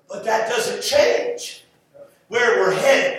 [0.08, 1.64] But that doesn't change
[2.30, 3.18] where we're headed.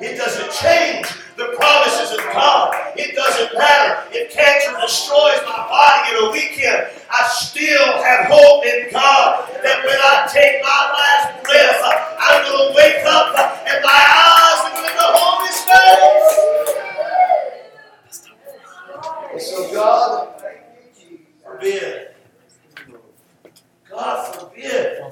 [0.00, 2.72] It doesn't change the promises of God.
[2.96, 6.86] It doesn't matter if cancer destroys my body in a weekend.
[7.10, 12.70] I still have hope in God that when I take my last breath, I'm going
[12.70, 13.34] to wake up
[13.66, 16.38] and my eyes are going to behold His face.
[19.32, 20.42] And so, God
[21.42, 22.14] forbid.
[23.90, 25.02] God forbid.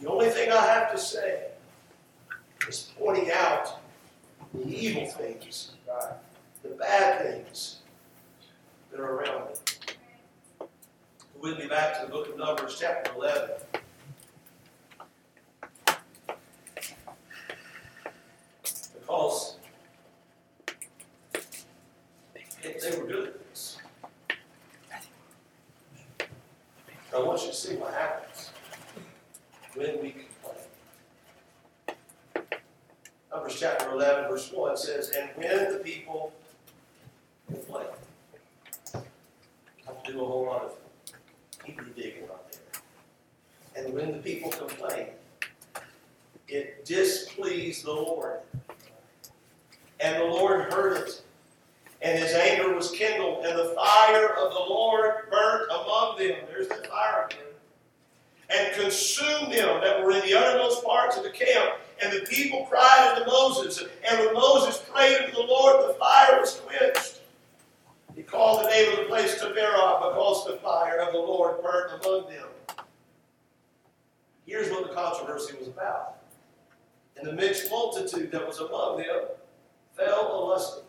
[0.00, 1.49] The only thing I have to say
[2.68, 3.80] is pointing out
[4.54, 5.72] the evil things,
[6.62, 7.78] the bad things
[8.90, 10.66] that are around me.
[11.40, 13.50] With me back to the book of Numbers, chapter 11.
[22.62, 23.78] Because they were doing this.
[27.14, 28.50] I want you to see what happens
[29.74, 30.30] when we complain.
[33.32, 36.32] Numbers chapter 11, verse 1 says, And when the people
[37.46, 37.86] complain,
[38.92, 38.98] I
[39.86, 40.72] have to do a whole lot of
[41.64, 43.84] Hebrew digging right there.
[43.84, 45.06] And when the people complain,
[46.48, 48.40] it displeased the Lord.
[50.00, 51.22] And the Lord heard it.
[52.02, 56.36] And his anger was kindled, and the fire of the Lord burnt among them.
[56.48, 57.40] There's the fire again.
[58.48, 61.74] And consumed them that were in the uttermost parts of the camp.
[62.02, 63.84] And the people cried unto Moses.
[64.08, 67.20] And when Moses prayed unto the Lord, the fire was quenched.
[68.16, 72.02] He called the name of the place Taberah because the fire of the Lord burned
[72.02, 72.46] among them.
[74.46, 76.16] Here's what the controversy was about.
[77.16, 79.20] And the mixed multitude that was among them
[79.96, 80.84] fell a lusting.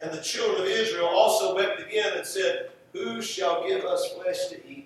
[0.00, 4.48] And the children of Israel also wept again and said, Who shall give us flesh
[4.48, 4.85] to eat?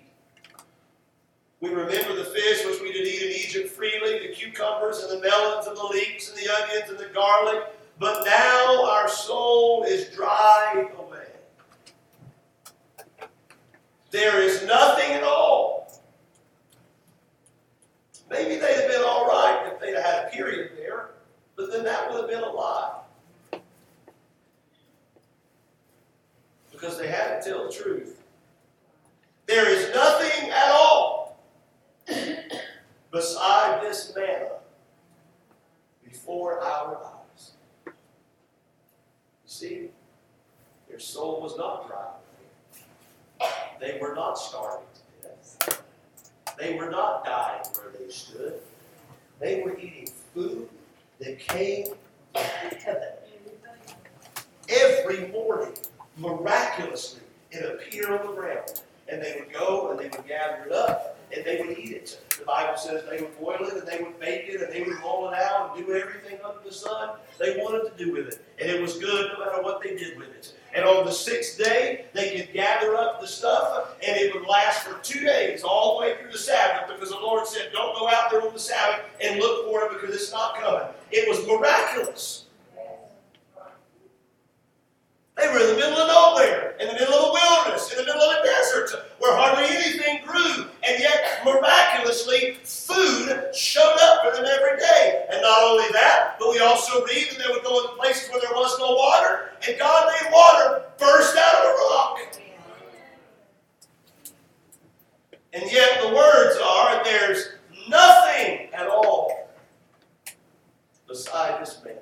[1.61, 5.27] We remember the fish which we did eat in Egypt freely, the cucumbers and the
[5.27, 7.63] melons and the leeks and the onions and the garlic,
[7.99, 11.27] but now our soul is dried away.
[14.09, 16.01] There is nothing at all.
[18.29, 21.11] Maybe they'd have been all right if they'd have had a period there,
[21.55, 23.01] but then that would have been a lie.
[26.81, 28.23] because they had to tell the truth.
[29.45, 31.20] There is nothing at all
[33.11, 34.49] beside this manna
[36.03, 37.51] before our eyes.
[37.85, 37.93] You
[39.45, 39.89] see,
[40.89, 43.49] their soul was not dry.
[43.79, 45.83] They were not starving to death.
[46.59, 48.53] They were not dying where they stood.
[49.39, 50.69] They were eating food
[51.19, 51.87] that came
[52.33, 52.43] from
[52.79, 53.13] heaven
[54.71, 55.73] every morning
[56.17, 58.81] miraculously it appeared on the ground.
[59.09, 62.19] And they would go and they would gather it up and they would eat it.
[62.37, 64.99] The Bible says they would boil it and they would bake it and they would
[65.01, 68.45] roll it out and do everything under the sun they wanted to do with it.
[68.59, 70.53] And it was good no matter what they did with it.
[70.73, 74.83] And on the sixth day, they could gather up the stuff and it would last
[74.83, 78.07] for two days, all the way through the Sabbath, because the Lord said, Don't go
[78.07, 80.87] out there on the Sabbath and look for it because it's not coming.
[81.11, 82.45] It was miraculous.
[85.37, 88.05] They were in the middle of nowhere, in the middle of a wilderness, in the
[88.05, 94.35] middle of a desert, where hardly anything grew, and yet miraculously food showed up for
[94.35, 95.25] them every day.
[95.31, 98.41] And not only that, but we also read that they would go in places where
[98.41, 102.19] there was no water, and God made water burst out of a rock.
[105.53, 107.49] And yet the words are, there's
[107.87, 109.49] nothing at all
[111.07, 111.93] beside this man.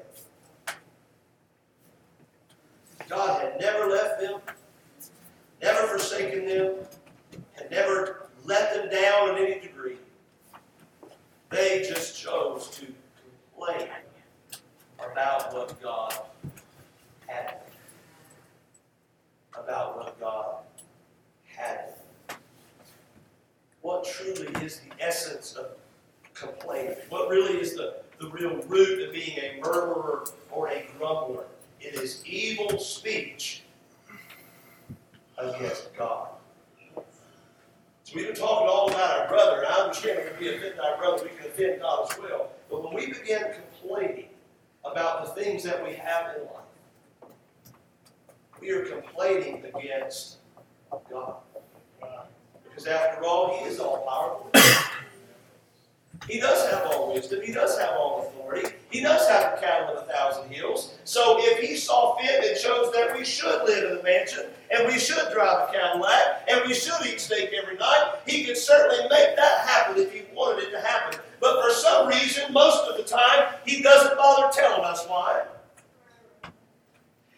[3.10, 4.40] God had never left them,
[5.62, 6.76] never forsaken them,
[7.60, 9.98] had never let them down in any degree.
[11.50, 12.86] They just chose to
[13.54, 13.90] complain
[15.00, 16.14] about what God
[17.28, 17.58] had,
[19.58, 20.58] about what God
[21.46, 21.94] had.
[23.82, 25.72] What truly is the essence of
[26.34, 26.96] complaining?
[27.10, 31.46] What really is the, the real root of being a murmurer or a grumbler?
[31.82, 33.64] It is evil speech
[35.38, 36.30] against God.
[38.14, 41.24] We've been talking all about our brother, and I understand if we offend our brother,
[41.24, 42.52] we can offend God as well.
[42.70, 44.30] But when we begin complaining
[44.84, 47.32] about the things that we have in life,
[48.60, 50.38] we are complaining against
[51.12, 51.36] God.
[52.64, 54.52] Because after all, He is all powerful.
[56.28, 57.42] He does have all wisdom.
[57.44, 58.76] He does have all authority.
[58.90, 60.98] He does have cattle of a thousand hills.
[61.04, 64.88] So if he saw fit and chose that we should live in a mansion, and
[64.88, 69.02] we should drive a Cadillac, and we should eat steak every night, he could certainly
[69.10, 71.20] make that happen if he wanted it to happen.
[71.40, 75.44] But for some reason, most of the time, he doesn't bother telling us why.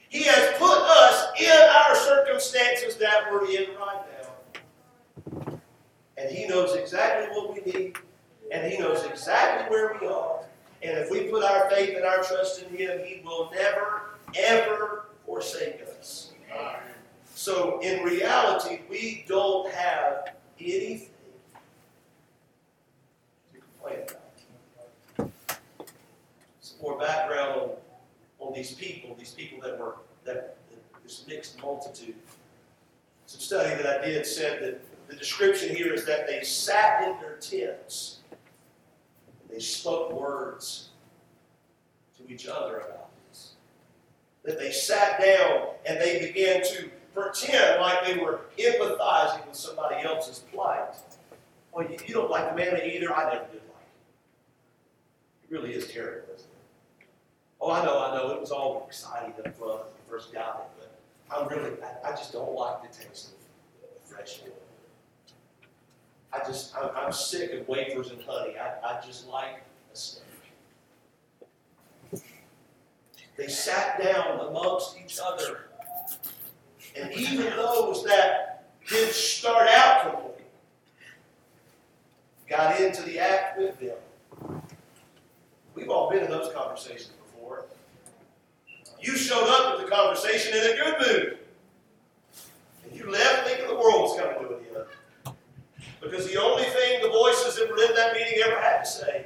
[0.10, 5.60] He has put us in our circumstances that we're in right now.
[6.18, 7.98] And he knows exactly what we need
[8.52, 10.42] and He knows exactly where we are.
[10.84, 15.06] And if we put our faith and our trust in Him, He will never, ever
[15.26, 16.34] forsake us.
[17.42, 21.10] So, in reality, we don't have anything
[23.52, 24.06] to complain
[25.18, 25.32] about.
[26.60, 27.70] Some more background on,
[28.40, 30.56] on these people, these people that were, that,
[31.02, 32.14] this mixed multitude.
[33.26, 37.20] Some study that I did said that the description here is that they sat in
[37.22, 38.20] their tents
[39.50, 40.90] they spoke words
[42.20, 43.54] to each other about this.
[44.44, 50.04] That they sat down and they began to pretend like they were empathizing with somebody
[50.04, 50.96] else's plight.
[51.74, 53.14] Well, you, you don't like the manna either.
[53.14, 53.86] I never did like
[55.44, 55.44] it.
[55.44, 57.08] It really is terrible, isn't it?
[57.60, 58.32] Oh, I know, I know.
[58.32, 60.90] It was all exciting up front when you first got it,
[61.30, 64.54] but I'm really, I, I just don't like the taste of fresh oil.
[66.34, 68.56] I just, I'm, I'm sick of wafers and honey.
[68.58, 70.24] I, I just like a steak.
[73.38, 75.71] They sat down amongst each other
[77.00, 80.32] And even those that didn't start out complete
[82.50, 84.62] got into the act with them.
[85.74, 87.66] We've all been in those conversations before.
[89.00, 91.38] You showed up at the conversation in a good mood.
[92.84, 95.36] And you left thinking the world was coming to an end.
[96.02, 99.26] Because the only thing the voices that were in that meeting ever had to say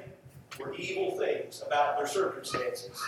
[0.59, 3.01] were evil things about their circumstances.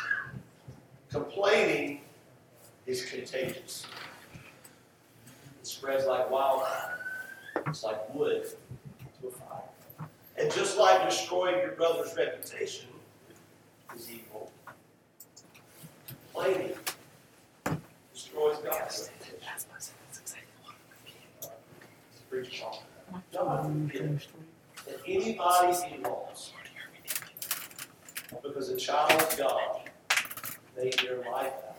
[1.12, 2.02] Complaining
[2.86, 3.86] is contagious.
[5.68, 6.98] It spreads like wildfire.
[7.68, 8.46] It's like wood
[9.20, 10.08] to a fire.
[10.38, 12.88] And just like destroying your brother's reputation
[13.94, 14.50] is evil,
[16.32, 16.72] complaining
[18.14, 20.40] destroys God's reputation.
[22.30, 23.22] Preach on.
[23.34, 24.24] God forbid
[24.86, 26.54] that anybody be lost
[28.42, 29.82] because a child of God
[30.78, 31.78] made their life out.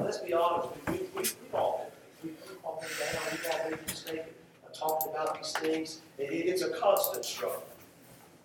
[0.00, 3.70] Let's be honest, we, we, we've all been, we, we've all been down, we've all
[3.70, 4.28] made mistakes,
[4.66, 7.64] I talked about these things, and it, it's a constant struggle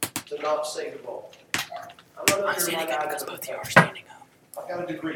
[0.01, 1.23] to not say the wrong.
[1.55, 4.27] I'm not I'm standing up because both of you are standing up.
[4.59, 5.15] I've got a degree,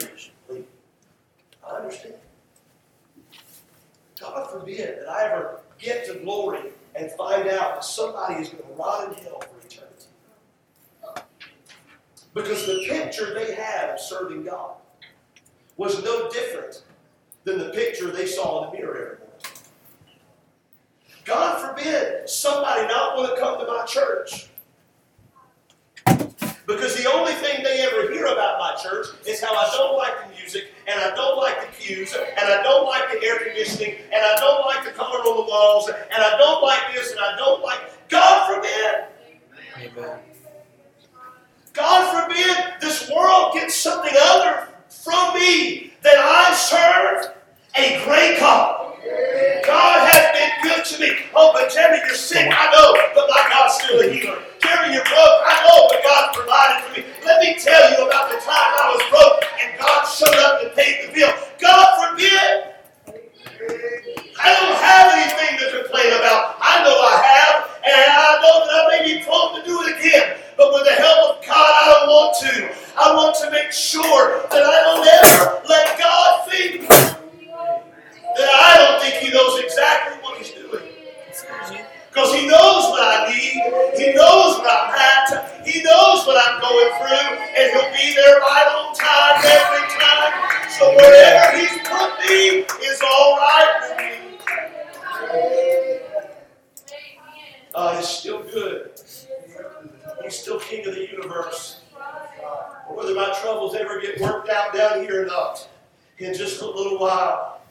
[0.49, 0.63] Lee.
[1.67, 2.13] I understand.
[4.19, 8.63] God forbid that I ever get to glory and find out that somebody is going
[8.63, 10.05] to rot in hell for eternity.
[12.33, 14.75] Because the picture they have of serving God
[15.81, 16.83] was no different
[17.43, 19.47] than the picture they saw in the mirror every morning.
[21.25, 24.47] God forbid somebody not want to come to my church
[26.67, 30.29] because the only thing they ever hear about my church is how I don't like
[30.29, 33.95] the music, and I don't like the pews, and I don't like the air conditioning,
[34.13, 37.19] and I don't like the color on the walls, and I don't like this, and
[37.19, 37.79] I don't like.
[38.07, 39.05] God forbid!
[39.77, 40.19] Amen.
[41.73, 47.33] God forbid this world gets something other from me that I serve
[47.79, 48.99] a great God.
[49.65, 51.25] God has been good to me.
[51.33, 52.51] Oh, but Jerry, you're sick.
[52.51, 54.43] I know, but my God's still a healer.
[54.59, 55.39] Jerry, you're broke.
[55.47, 57.05] I know, but God provided for me.
[57.25, 60.75] Let me tell you about the time I was broke and God showed up and
[60.75, 61.31] paid the bill.
[61.57, 62.75] God forbid.
[64.43, 66.57] I don't have anything to complain about.
[66.59, 69.97] I know I have, and I know that I may be prone to do it
[69.97, 70.37] again.
[70.57, 72.53] But with the help of God, I don't want to.
[72.93, 79.01] I want to make sure that I don't ever let God think that I don't
[79.01, 80.85] think He knows exactly what He's doing.
[82.13, 83.57] Because He knows what I need.
[83.97, 85.65] He knows what I'm at.
[85.65, 87.33] He knows what I'm going through.
[87.57, 90.69] And He'll be there right on time every time.
[90.69, 94.11] So wherever He's put me is all right with me.
[97.73, 98.91] Uh, God is still good.
[100.23, 101.81] He's still King of the universe.
[102.89, 105.67] Whether my troubles ever get worked out down here or not,
[106.17, 107.61] in just a little while,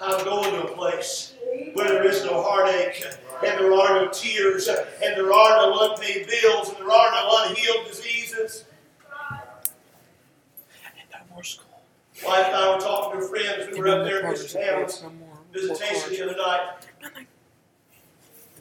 [0.00, 1.34] I'm going to a place
[1.74, 3.04] where there is no heartache,
[3.44, 7.44] and there are no tears, and there are no unpaid bills, and there are no
[7.44, 8.64] unhealed diseases.
[9.30, 11.82] And no more school.
[12.26, 13.66] Wife and I were talking to friends.
[13.70, 14.54] We And were up there in.
[14.54, 16.86] Hamlin's more visitation the other night.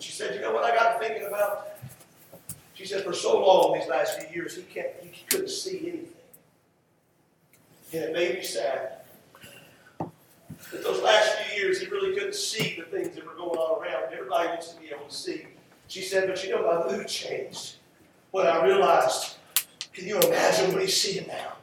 [0.02, 1.78] And she said, You know what I got thinking about?
[2.74, 6.08] She said, For so long these last few years, he, can't, he couldn't see anything.
[7.94, 8.94] And it made me sad.
[10.00, 13.80] That those last few years, he really couldn't see the things that were going on
[13.80, 14.12] around.
[14.12, 15.46] Everybody wants to be able to see.
[15.88, 17.76] She said, But you know, my mood changed
[18.32, 19.36] when I realized,
[19.94, 21.54] can you imagine what he's seeing now?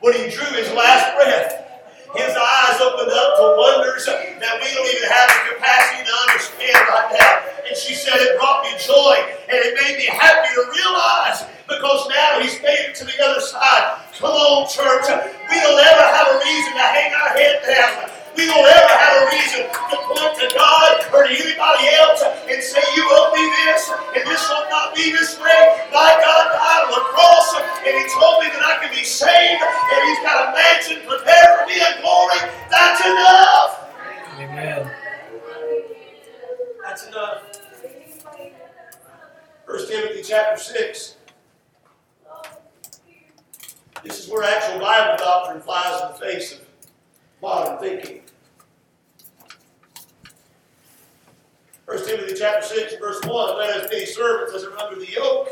[0.00, 1.84] When he drew his last breath,
[2.16, 4.08] his eyes opened up to wonders
[4.40, 7.32] that we don't even have the capacity to understand right now.
[7.66, 9.14] And she said it brought me joy
[9.48, 13.40] and it made me happy to realize because now he's made it to the other
[13.40, 13.98] side.
[14.18, 15.08] Come on, church.
[15.50, 18.16] We don't ever have a reason to hang our head down.
[18.36, 22.60] We don't ever have a reason to point to God or to anybody else and
[22.60, 25.88] say, You owe me this, and this will not be this way.
[25.88, 29.64] My God died on the cross, and He told me that I can be saved,
[29.64, 32.52] and He's got a mansion prepared for me in glory.
[32.68, 33.85] That's enough.
[34.36, 34.90] Amen.
[36.82, 37.42] That's enough.
[39.66, 41.16] First Timothy chapter 6.
[44.04, 46.60] This is where actual Bible doctrine flies in the face of
[47.42, 48.20] modern thinking.
[51.86, 53.58] First Timothy chapter 6, verse 1.
[53.58, 55.48] Let as many servants as are under the yoke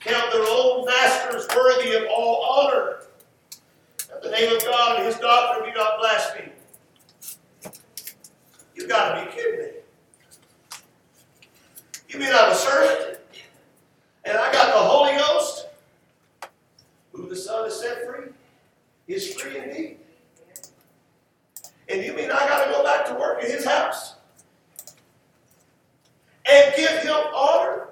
[0.00, 3.02] count their own masters worthy of all honor.
[4.08, 6.49] That the name of God and his doctrine be not blasphemed.
[8.80, 9.66] You gotta be kidding me.
[12.08, 13.18] You mean I'm a servant?
[14.24, 15.66] And I got the Holy Ghost?
[17.12, 18.28] Who the Son has set free
[19.06, 19.98] is free indeed.
[21.90, 24.14] And you mean I got to go back to work in his house
[26.50, 27.88] and give him honor?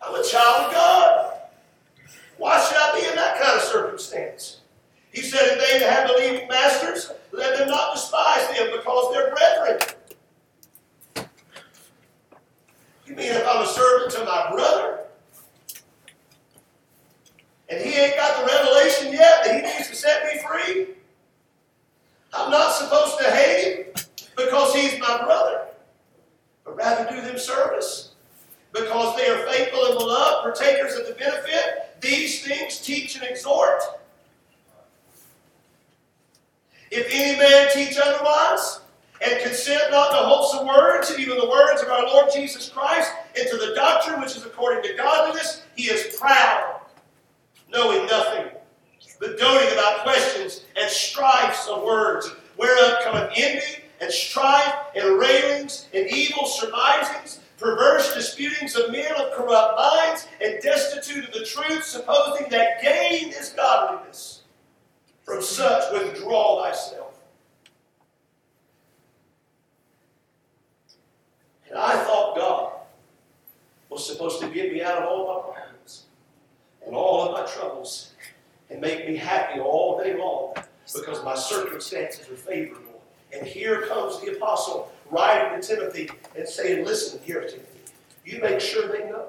[0.00, 1.32] I'm a child of God.
[2.36, 4.59] Why should I be in that kind of circumstance?
[5.12, 9.78] He said, If they have believing masters, let them not despise them because they're brethren.
[13.06, 15.00] You mean if I'm a servant to my brother?
[17.68, 20.88] And he ain't got the revelation yet that he needs to set me free?
[22.32, 23.84] I'm not supposed to hate him
[24.36, 25.66] because he's my brother,
[26.64, 28.12] but rather do them service
[28.72, 32.00] because they are faithful and beloved, partakers of the benefit.
[32.00, 33.82] These things teach and exhort.
[36.90, 38.80] If any man teach otherwise,
[39.22, 43.56] and consent not to wholesome words, even the words of our Lord Jesus Christ, into
[43.56, 46.80] the doctrine which is according to godliness, he is proud,
[47.70, 48.46] knowing nothing,
[49.20, 55.86] but doting about questions and strifes of words, whereof cometh envy and strife and railings
[55.92, 61.84] and evil surmisings, perverse disputings of men of corrupt minds, and destitute of the truth,
[61.84, 64.42] supposing that gain is godliness.
[65.22, 67.10] From such withdraw thyself.
[71.70, 72.72] And I thought God
[73.88, 76.06] was supposed to get me out of all my problems
[76.84, 78.10] and all of my troubles
[78.80, 80.54] make me happy all day long
[80.94, 83.02] because my circumstances are favorable.
[83.32, 87.92] And here comes the apostle writing to Timothy and saying, Listen here, Timothy,
[88.24, 89.26] you make sure they know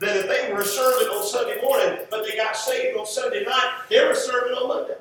[0.00, 3.80] that if they were serving on Sunday morning, but they got saved on Sunday night,
[3.90, 4.94] they were serving on Monday.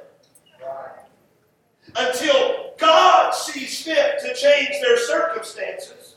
[1.95, 6.15] Until God sees fit to change their circumstances,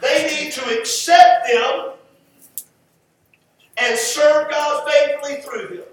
[0.00, 1.92] they need to accept them
[3.80, 5.84] and serve God faithfully through him.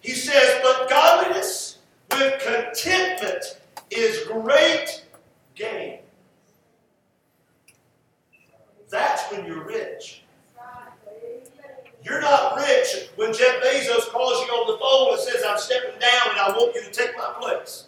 [0.00, 1.78] He says, but godliness
[2.12, 5.04] with contentment is great
[5.54, 5.98] gain.
[8.90, 10.22] That's when you're rich.
[12.02, 15.98] You're not rich when Jeff Bezos calls you on the phone and says, I'm stepping
[16.00, 17.87] down and I want you to take my place.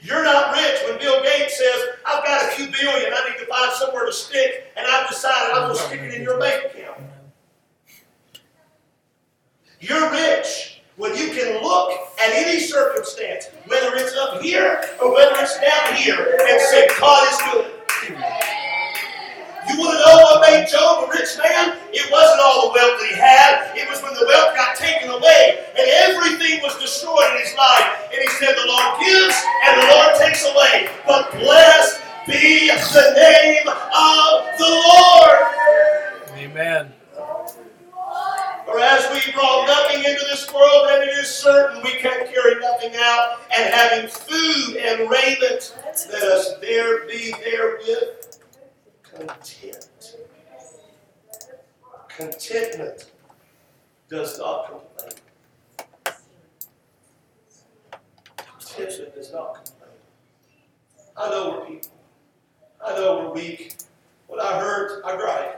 [0.00, 3.46] You're not rich when Bill Gates says, I've got a few billion, I need to
[3.46, 6.72] find somewhere to stick, and I've decided I'm going to stick it in your bank
[6.72, 7.00] account.
[9.80, 15.34] You're rich when you can look at any circumstance, whether it's up here or whether
[15.36, 17.77] it's down here, and say, God is good.
[19.68, 21.76] You want to know what made Job a rich man?
[21.92, 23.76] It wasn't all the wealth that he had.
[23.76, 28.08] It was when the wealth got taken away and everything was destroyed in his life.
[28.08, 29.36] And he said, The Lord gives
[29.68, 30.88] and the Lord takes away.
[31.04, 35.38] But blessed be the name of the Lord.
[36.36, 36.92] Amen.
[38.66, 42.60] For as we brought nothing into this world, and it is certain we can carry
[42.60, 45.74] nothing out, and having food and raiment,
[46.12, 48.28] let us there be therewith
[49.02, 50.16] content.
[52.08, 53.10] Contentment
[54.10, 55.14] does not complain.
[58.58, 59.96] Contentment does not complain.
[61.16, 61.90] I know we're people.
[62.84, 63.76] I know we're weak.
[64.26, 65.54] When I hurt, I cry.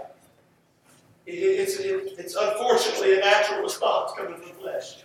[1.26, 5.04] it's, it, it's unfortunately a natural response coming from the flesh.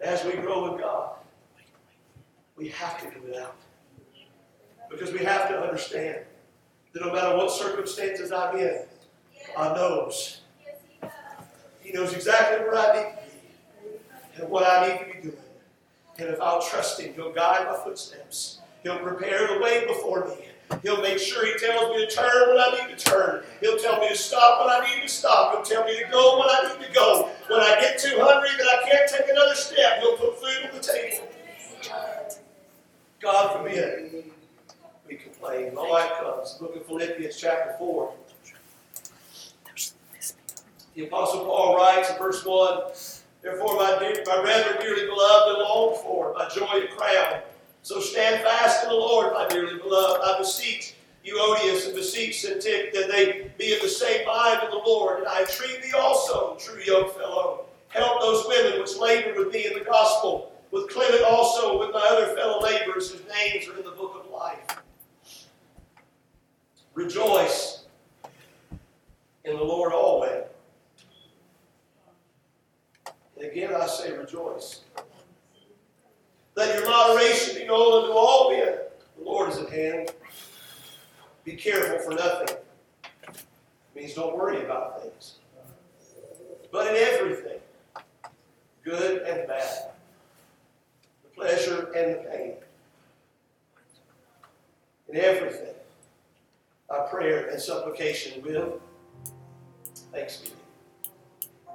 [0.00, 1.16] As we grow in God,
[2.56, 3.56] we have to give it out.
[4.90, 6.18] Because we have to understand
[6.92, 8.84] that no matter what circumstances I'm in,
[9.54, 10.40] God knows.
[11.80, 15.36] He knows exactly where I need to be and what I need to be doing.
[16.18, 18.58] And if I'll trust Him, He'll guide my footsteps.
[18.82, 20.48] He'll prepare the way before me.
[20.82, 23.42] He'll make sure He tells me to turn when I need to turn.
[23.62, 25.54] He'll tell me to stop when I need to stop.
[25.54, 27.30] He'll tell me to go when I need to go.
[27.48, 30.76] When I get too hungry that I can't take another step, He'll put food on
[30.76, 31.26] the table.
[33.18, 34.24] God forbid
[35.08, 35.74] we complain.
[35.74, 36.52] My wife comes.
[36.54, 38.12] Book of Philippians, chapter 4.
[40.94, 42.80] The Apostle Paul writes in verse 1
[43.42, 47.40] Therefore, my, dear, my brethren, dearly beloved and longed for, my joy and crown.
[47.86, 50.20] So stand fast in the Lord, my dearly beloved.
[50.24, 54.82] I beseech Euodias and beseech Syntyche that they be of the same mind in the
[54.84, 55.20] Lord.
[55.20, 55.92] And I entreat thee
[56.96, 61.78] yoke fellow, help those women which labor with me in the gospel, with Clement also,
[61.78, 64.82] with my other fellow laborers whose names are in the book of life.
[66.94, 67.84] Rejoice
[69.44, 70.44] in the Lord always.
[73.36, 74.80] And again I say rejoice.
[76.56, 78.78] Let your moderation be known unto all men.
[79.18, 80.10] The Lord is at hand.
[81.44, 82.56] Be careful for nothing.
[83.04, 83.44] It
[83.94, 85.36] means don't worry about things.
[86.76, 87.58] But in everything,
[88.84, 89.92] good and bad,
[91.22, 92.52] the pleasure and the pain,
[95.08, 95.72] in everything,
[96.90, 98.74] our prayer and supplication with
[100.12, 100.58] thanksgiving.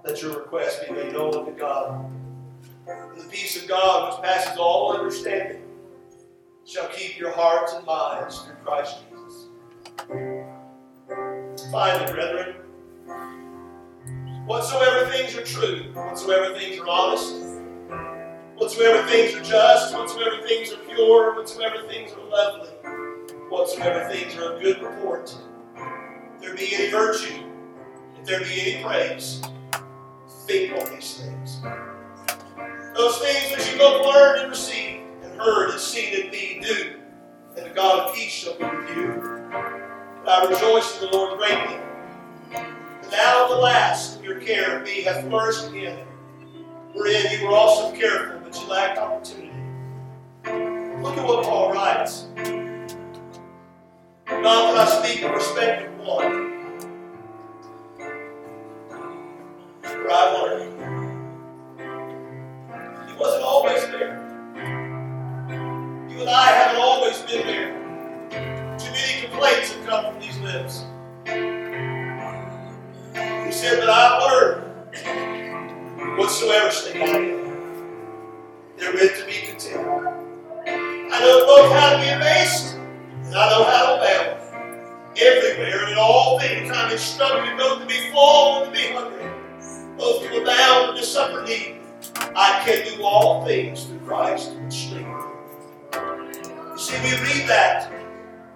[0.06, 2.06] Let your request be made known to God.
[2.88, 5.64] And the peace of God, which passes all understanding,
[6.68, 9.48] shall keep your hearts and minds through Christ Jesus.
[11.72, 12.61] Finally, brethren,
[14.52, 17.34] whatsoever things are true, whatsoever things are honest,
[18.58, 22.68] whatsoever things are just, whatsoever things are pure, whatsoever things are lovely,
[23.48, 25.34] whatsoever things are of good report,
[26.36, 27.46] if there be any virtue,
[28.20, 29.42] if there be any praise,
[30.46, 31.62] think on these things.
[32.94, 37.00] Those things which you both learned and received, and heard and seen in me, do,
[37.56, 39.12] and the God of peace shall be with you.
[39.14, 41.91] And I rejoice in the Lord greatly.
[43.12, 46.08] Now the last, your care of me hath flourished again,
[46.94, 49.52] wherein you were also careful, but you lacked opportunity.
[51.04, 52.28] Look at what Paul writes.
[54.28, 56.52] Not that I speak in respect of one,
[59.82, 60.72] for I learned.
[63.10, 64.20] He wasn't always there.
[66.10, 67.74] You and I haven't always been there.
[68.80, 70.86] Too many complaints have come from these lips.
[73.62, 74.64] Said, But I learned
[76.18, 77.68] whatsoever state I am,
[78.76, 79.88] therewith to be content.
[80.66, 85.14] I know both how to be abased, and I know how to abound.
[85.16, 89.30] Everywhere and in all things I'm instructed both to be full and to be hungry,
[89.96, 91.82] both to abound and to suffer need.
[92.36, 96.78] I can do all things through Christ which strengthens me.
[96.80, 97.92] See, we read that,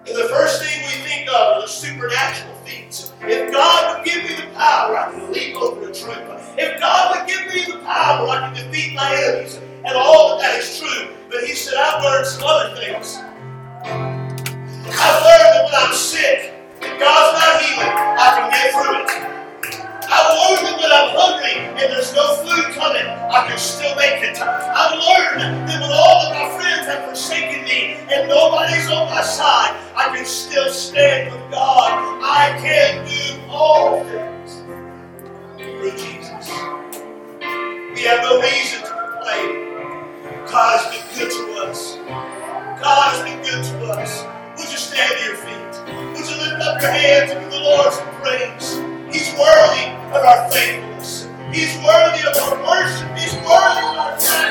[0.08, 3.12] and the first thing we think of are the supernatural feats.
[3.22, 6.22] If God would give me the power, I can leap over a troop.
[6.56, 9.58] If God would give me the power, I can defeat my enemies.
[9.84, 11.08] And all of that is true.
[11.28, 13.18] But He said, I've learned some other things.
[14.88, 19.25] I've learned that when I'm sick, and God's not healing, I can get through it.
[20.16, 24.22] I've learned that when I'm hungry and there's no food coming, I can still make
[24.24, 24.40] it.
[24.40, 29.20] I've learned that when all of my friends have forsaken me and nobody's on my
[29.20, 31.92] side, I can still stand with God.
[32.24, 34.64] I can do all things
[35.58, 36.48] through Jesus.
[37.94, 39.68] We have no reason to complain.
[40.48, 41.96] God has been good to us.
[42.80, 44.24] God has been good to us.
[44.56, 46.16] Would you stand to your feet?
[46.16, 48.95] Would you lift up your hands and give the Lord some praise?
[49.12, 51.28] He's worthy of our thankfulness.
[51.52, 53.16] He's worthy of our worship.
[53.16, 54.46] He's worthy of our time.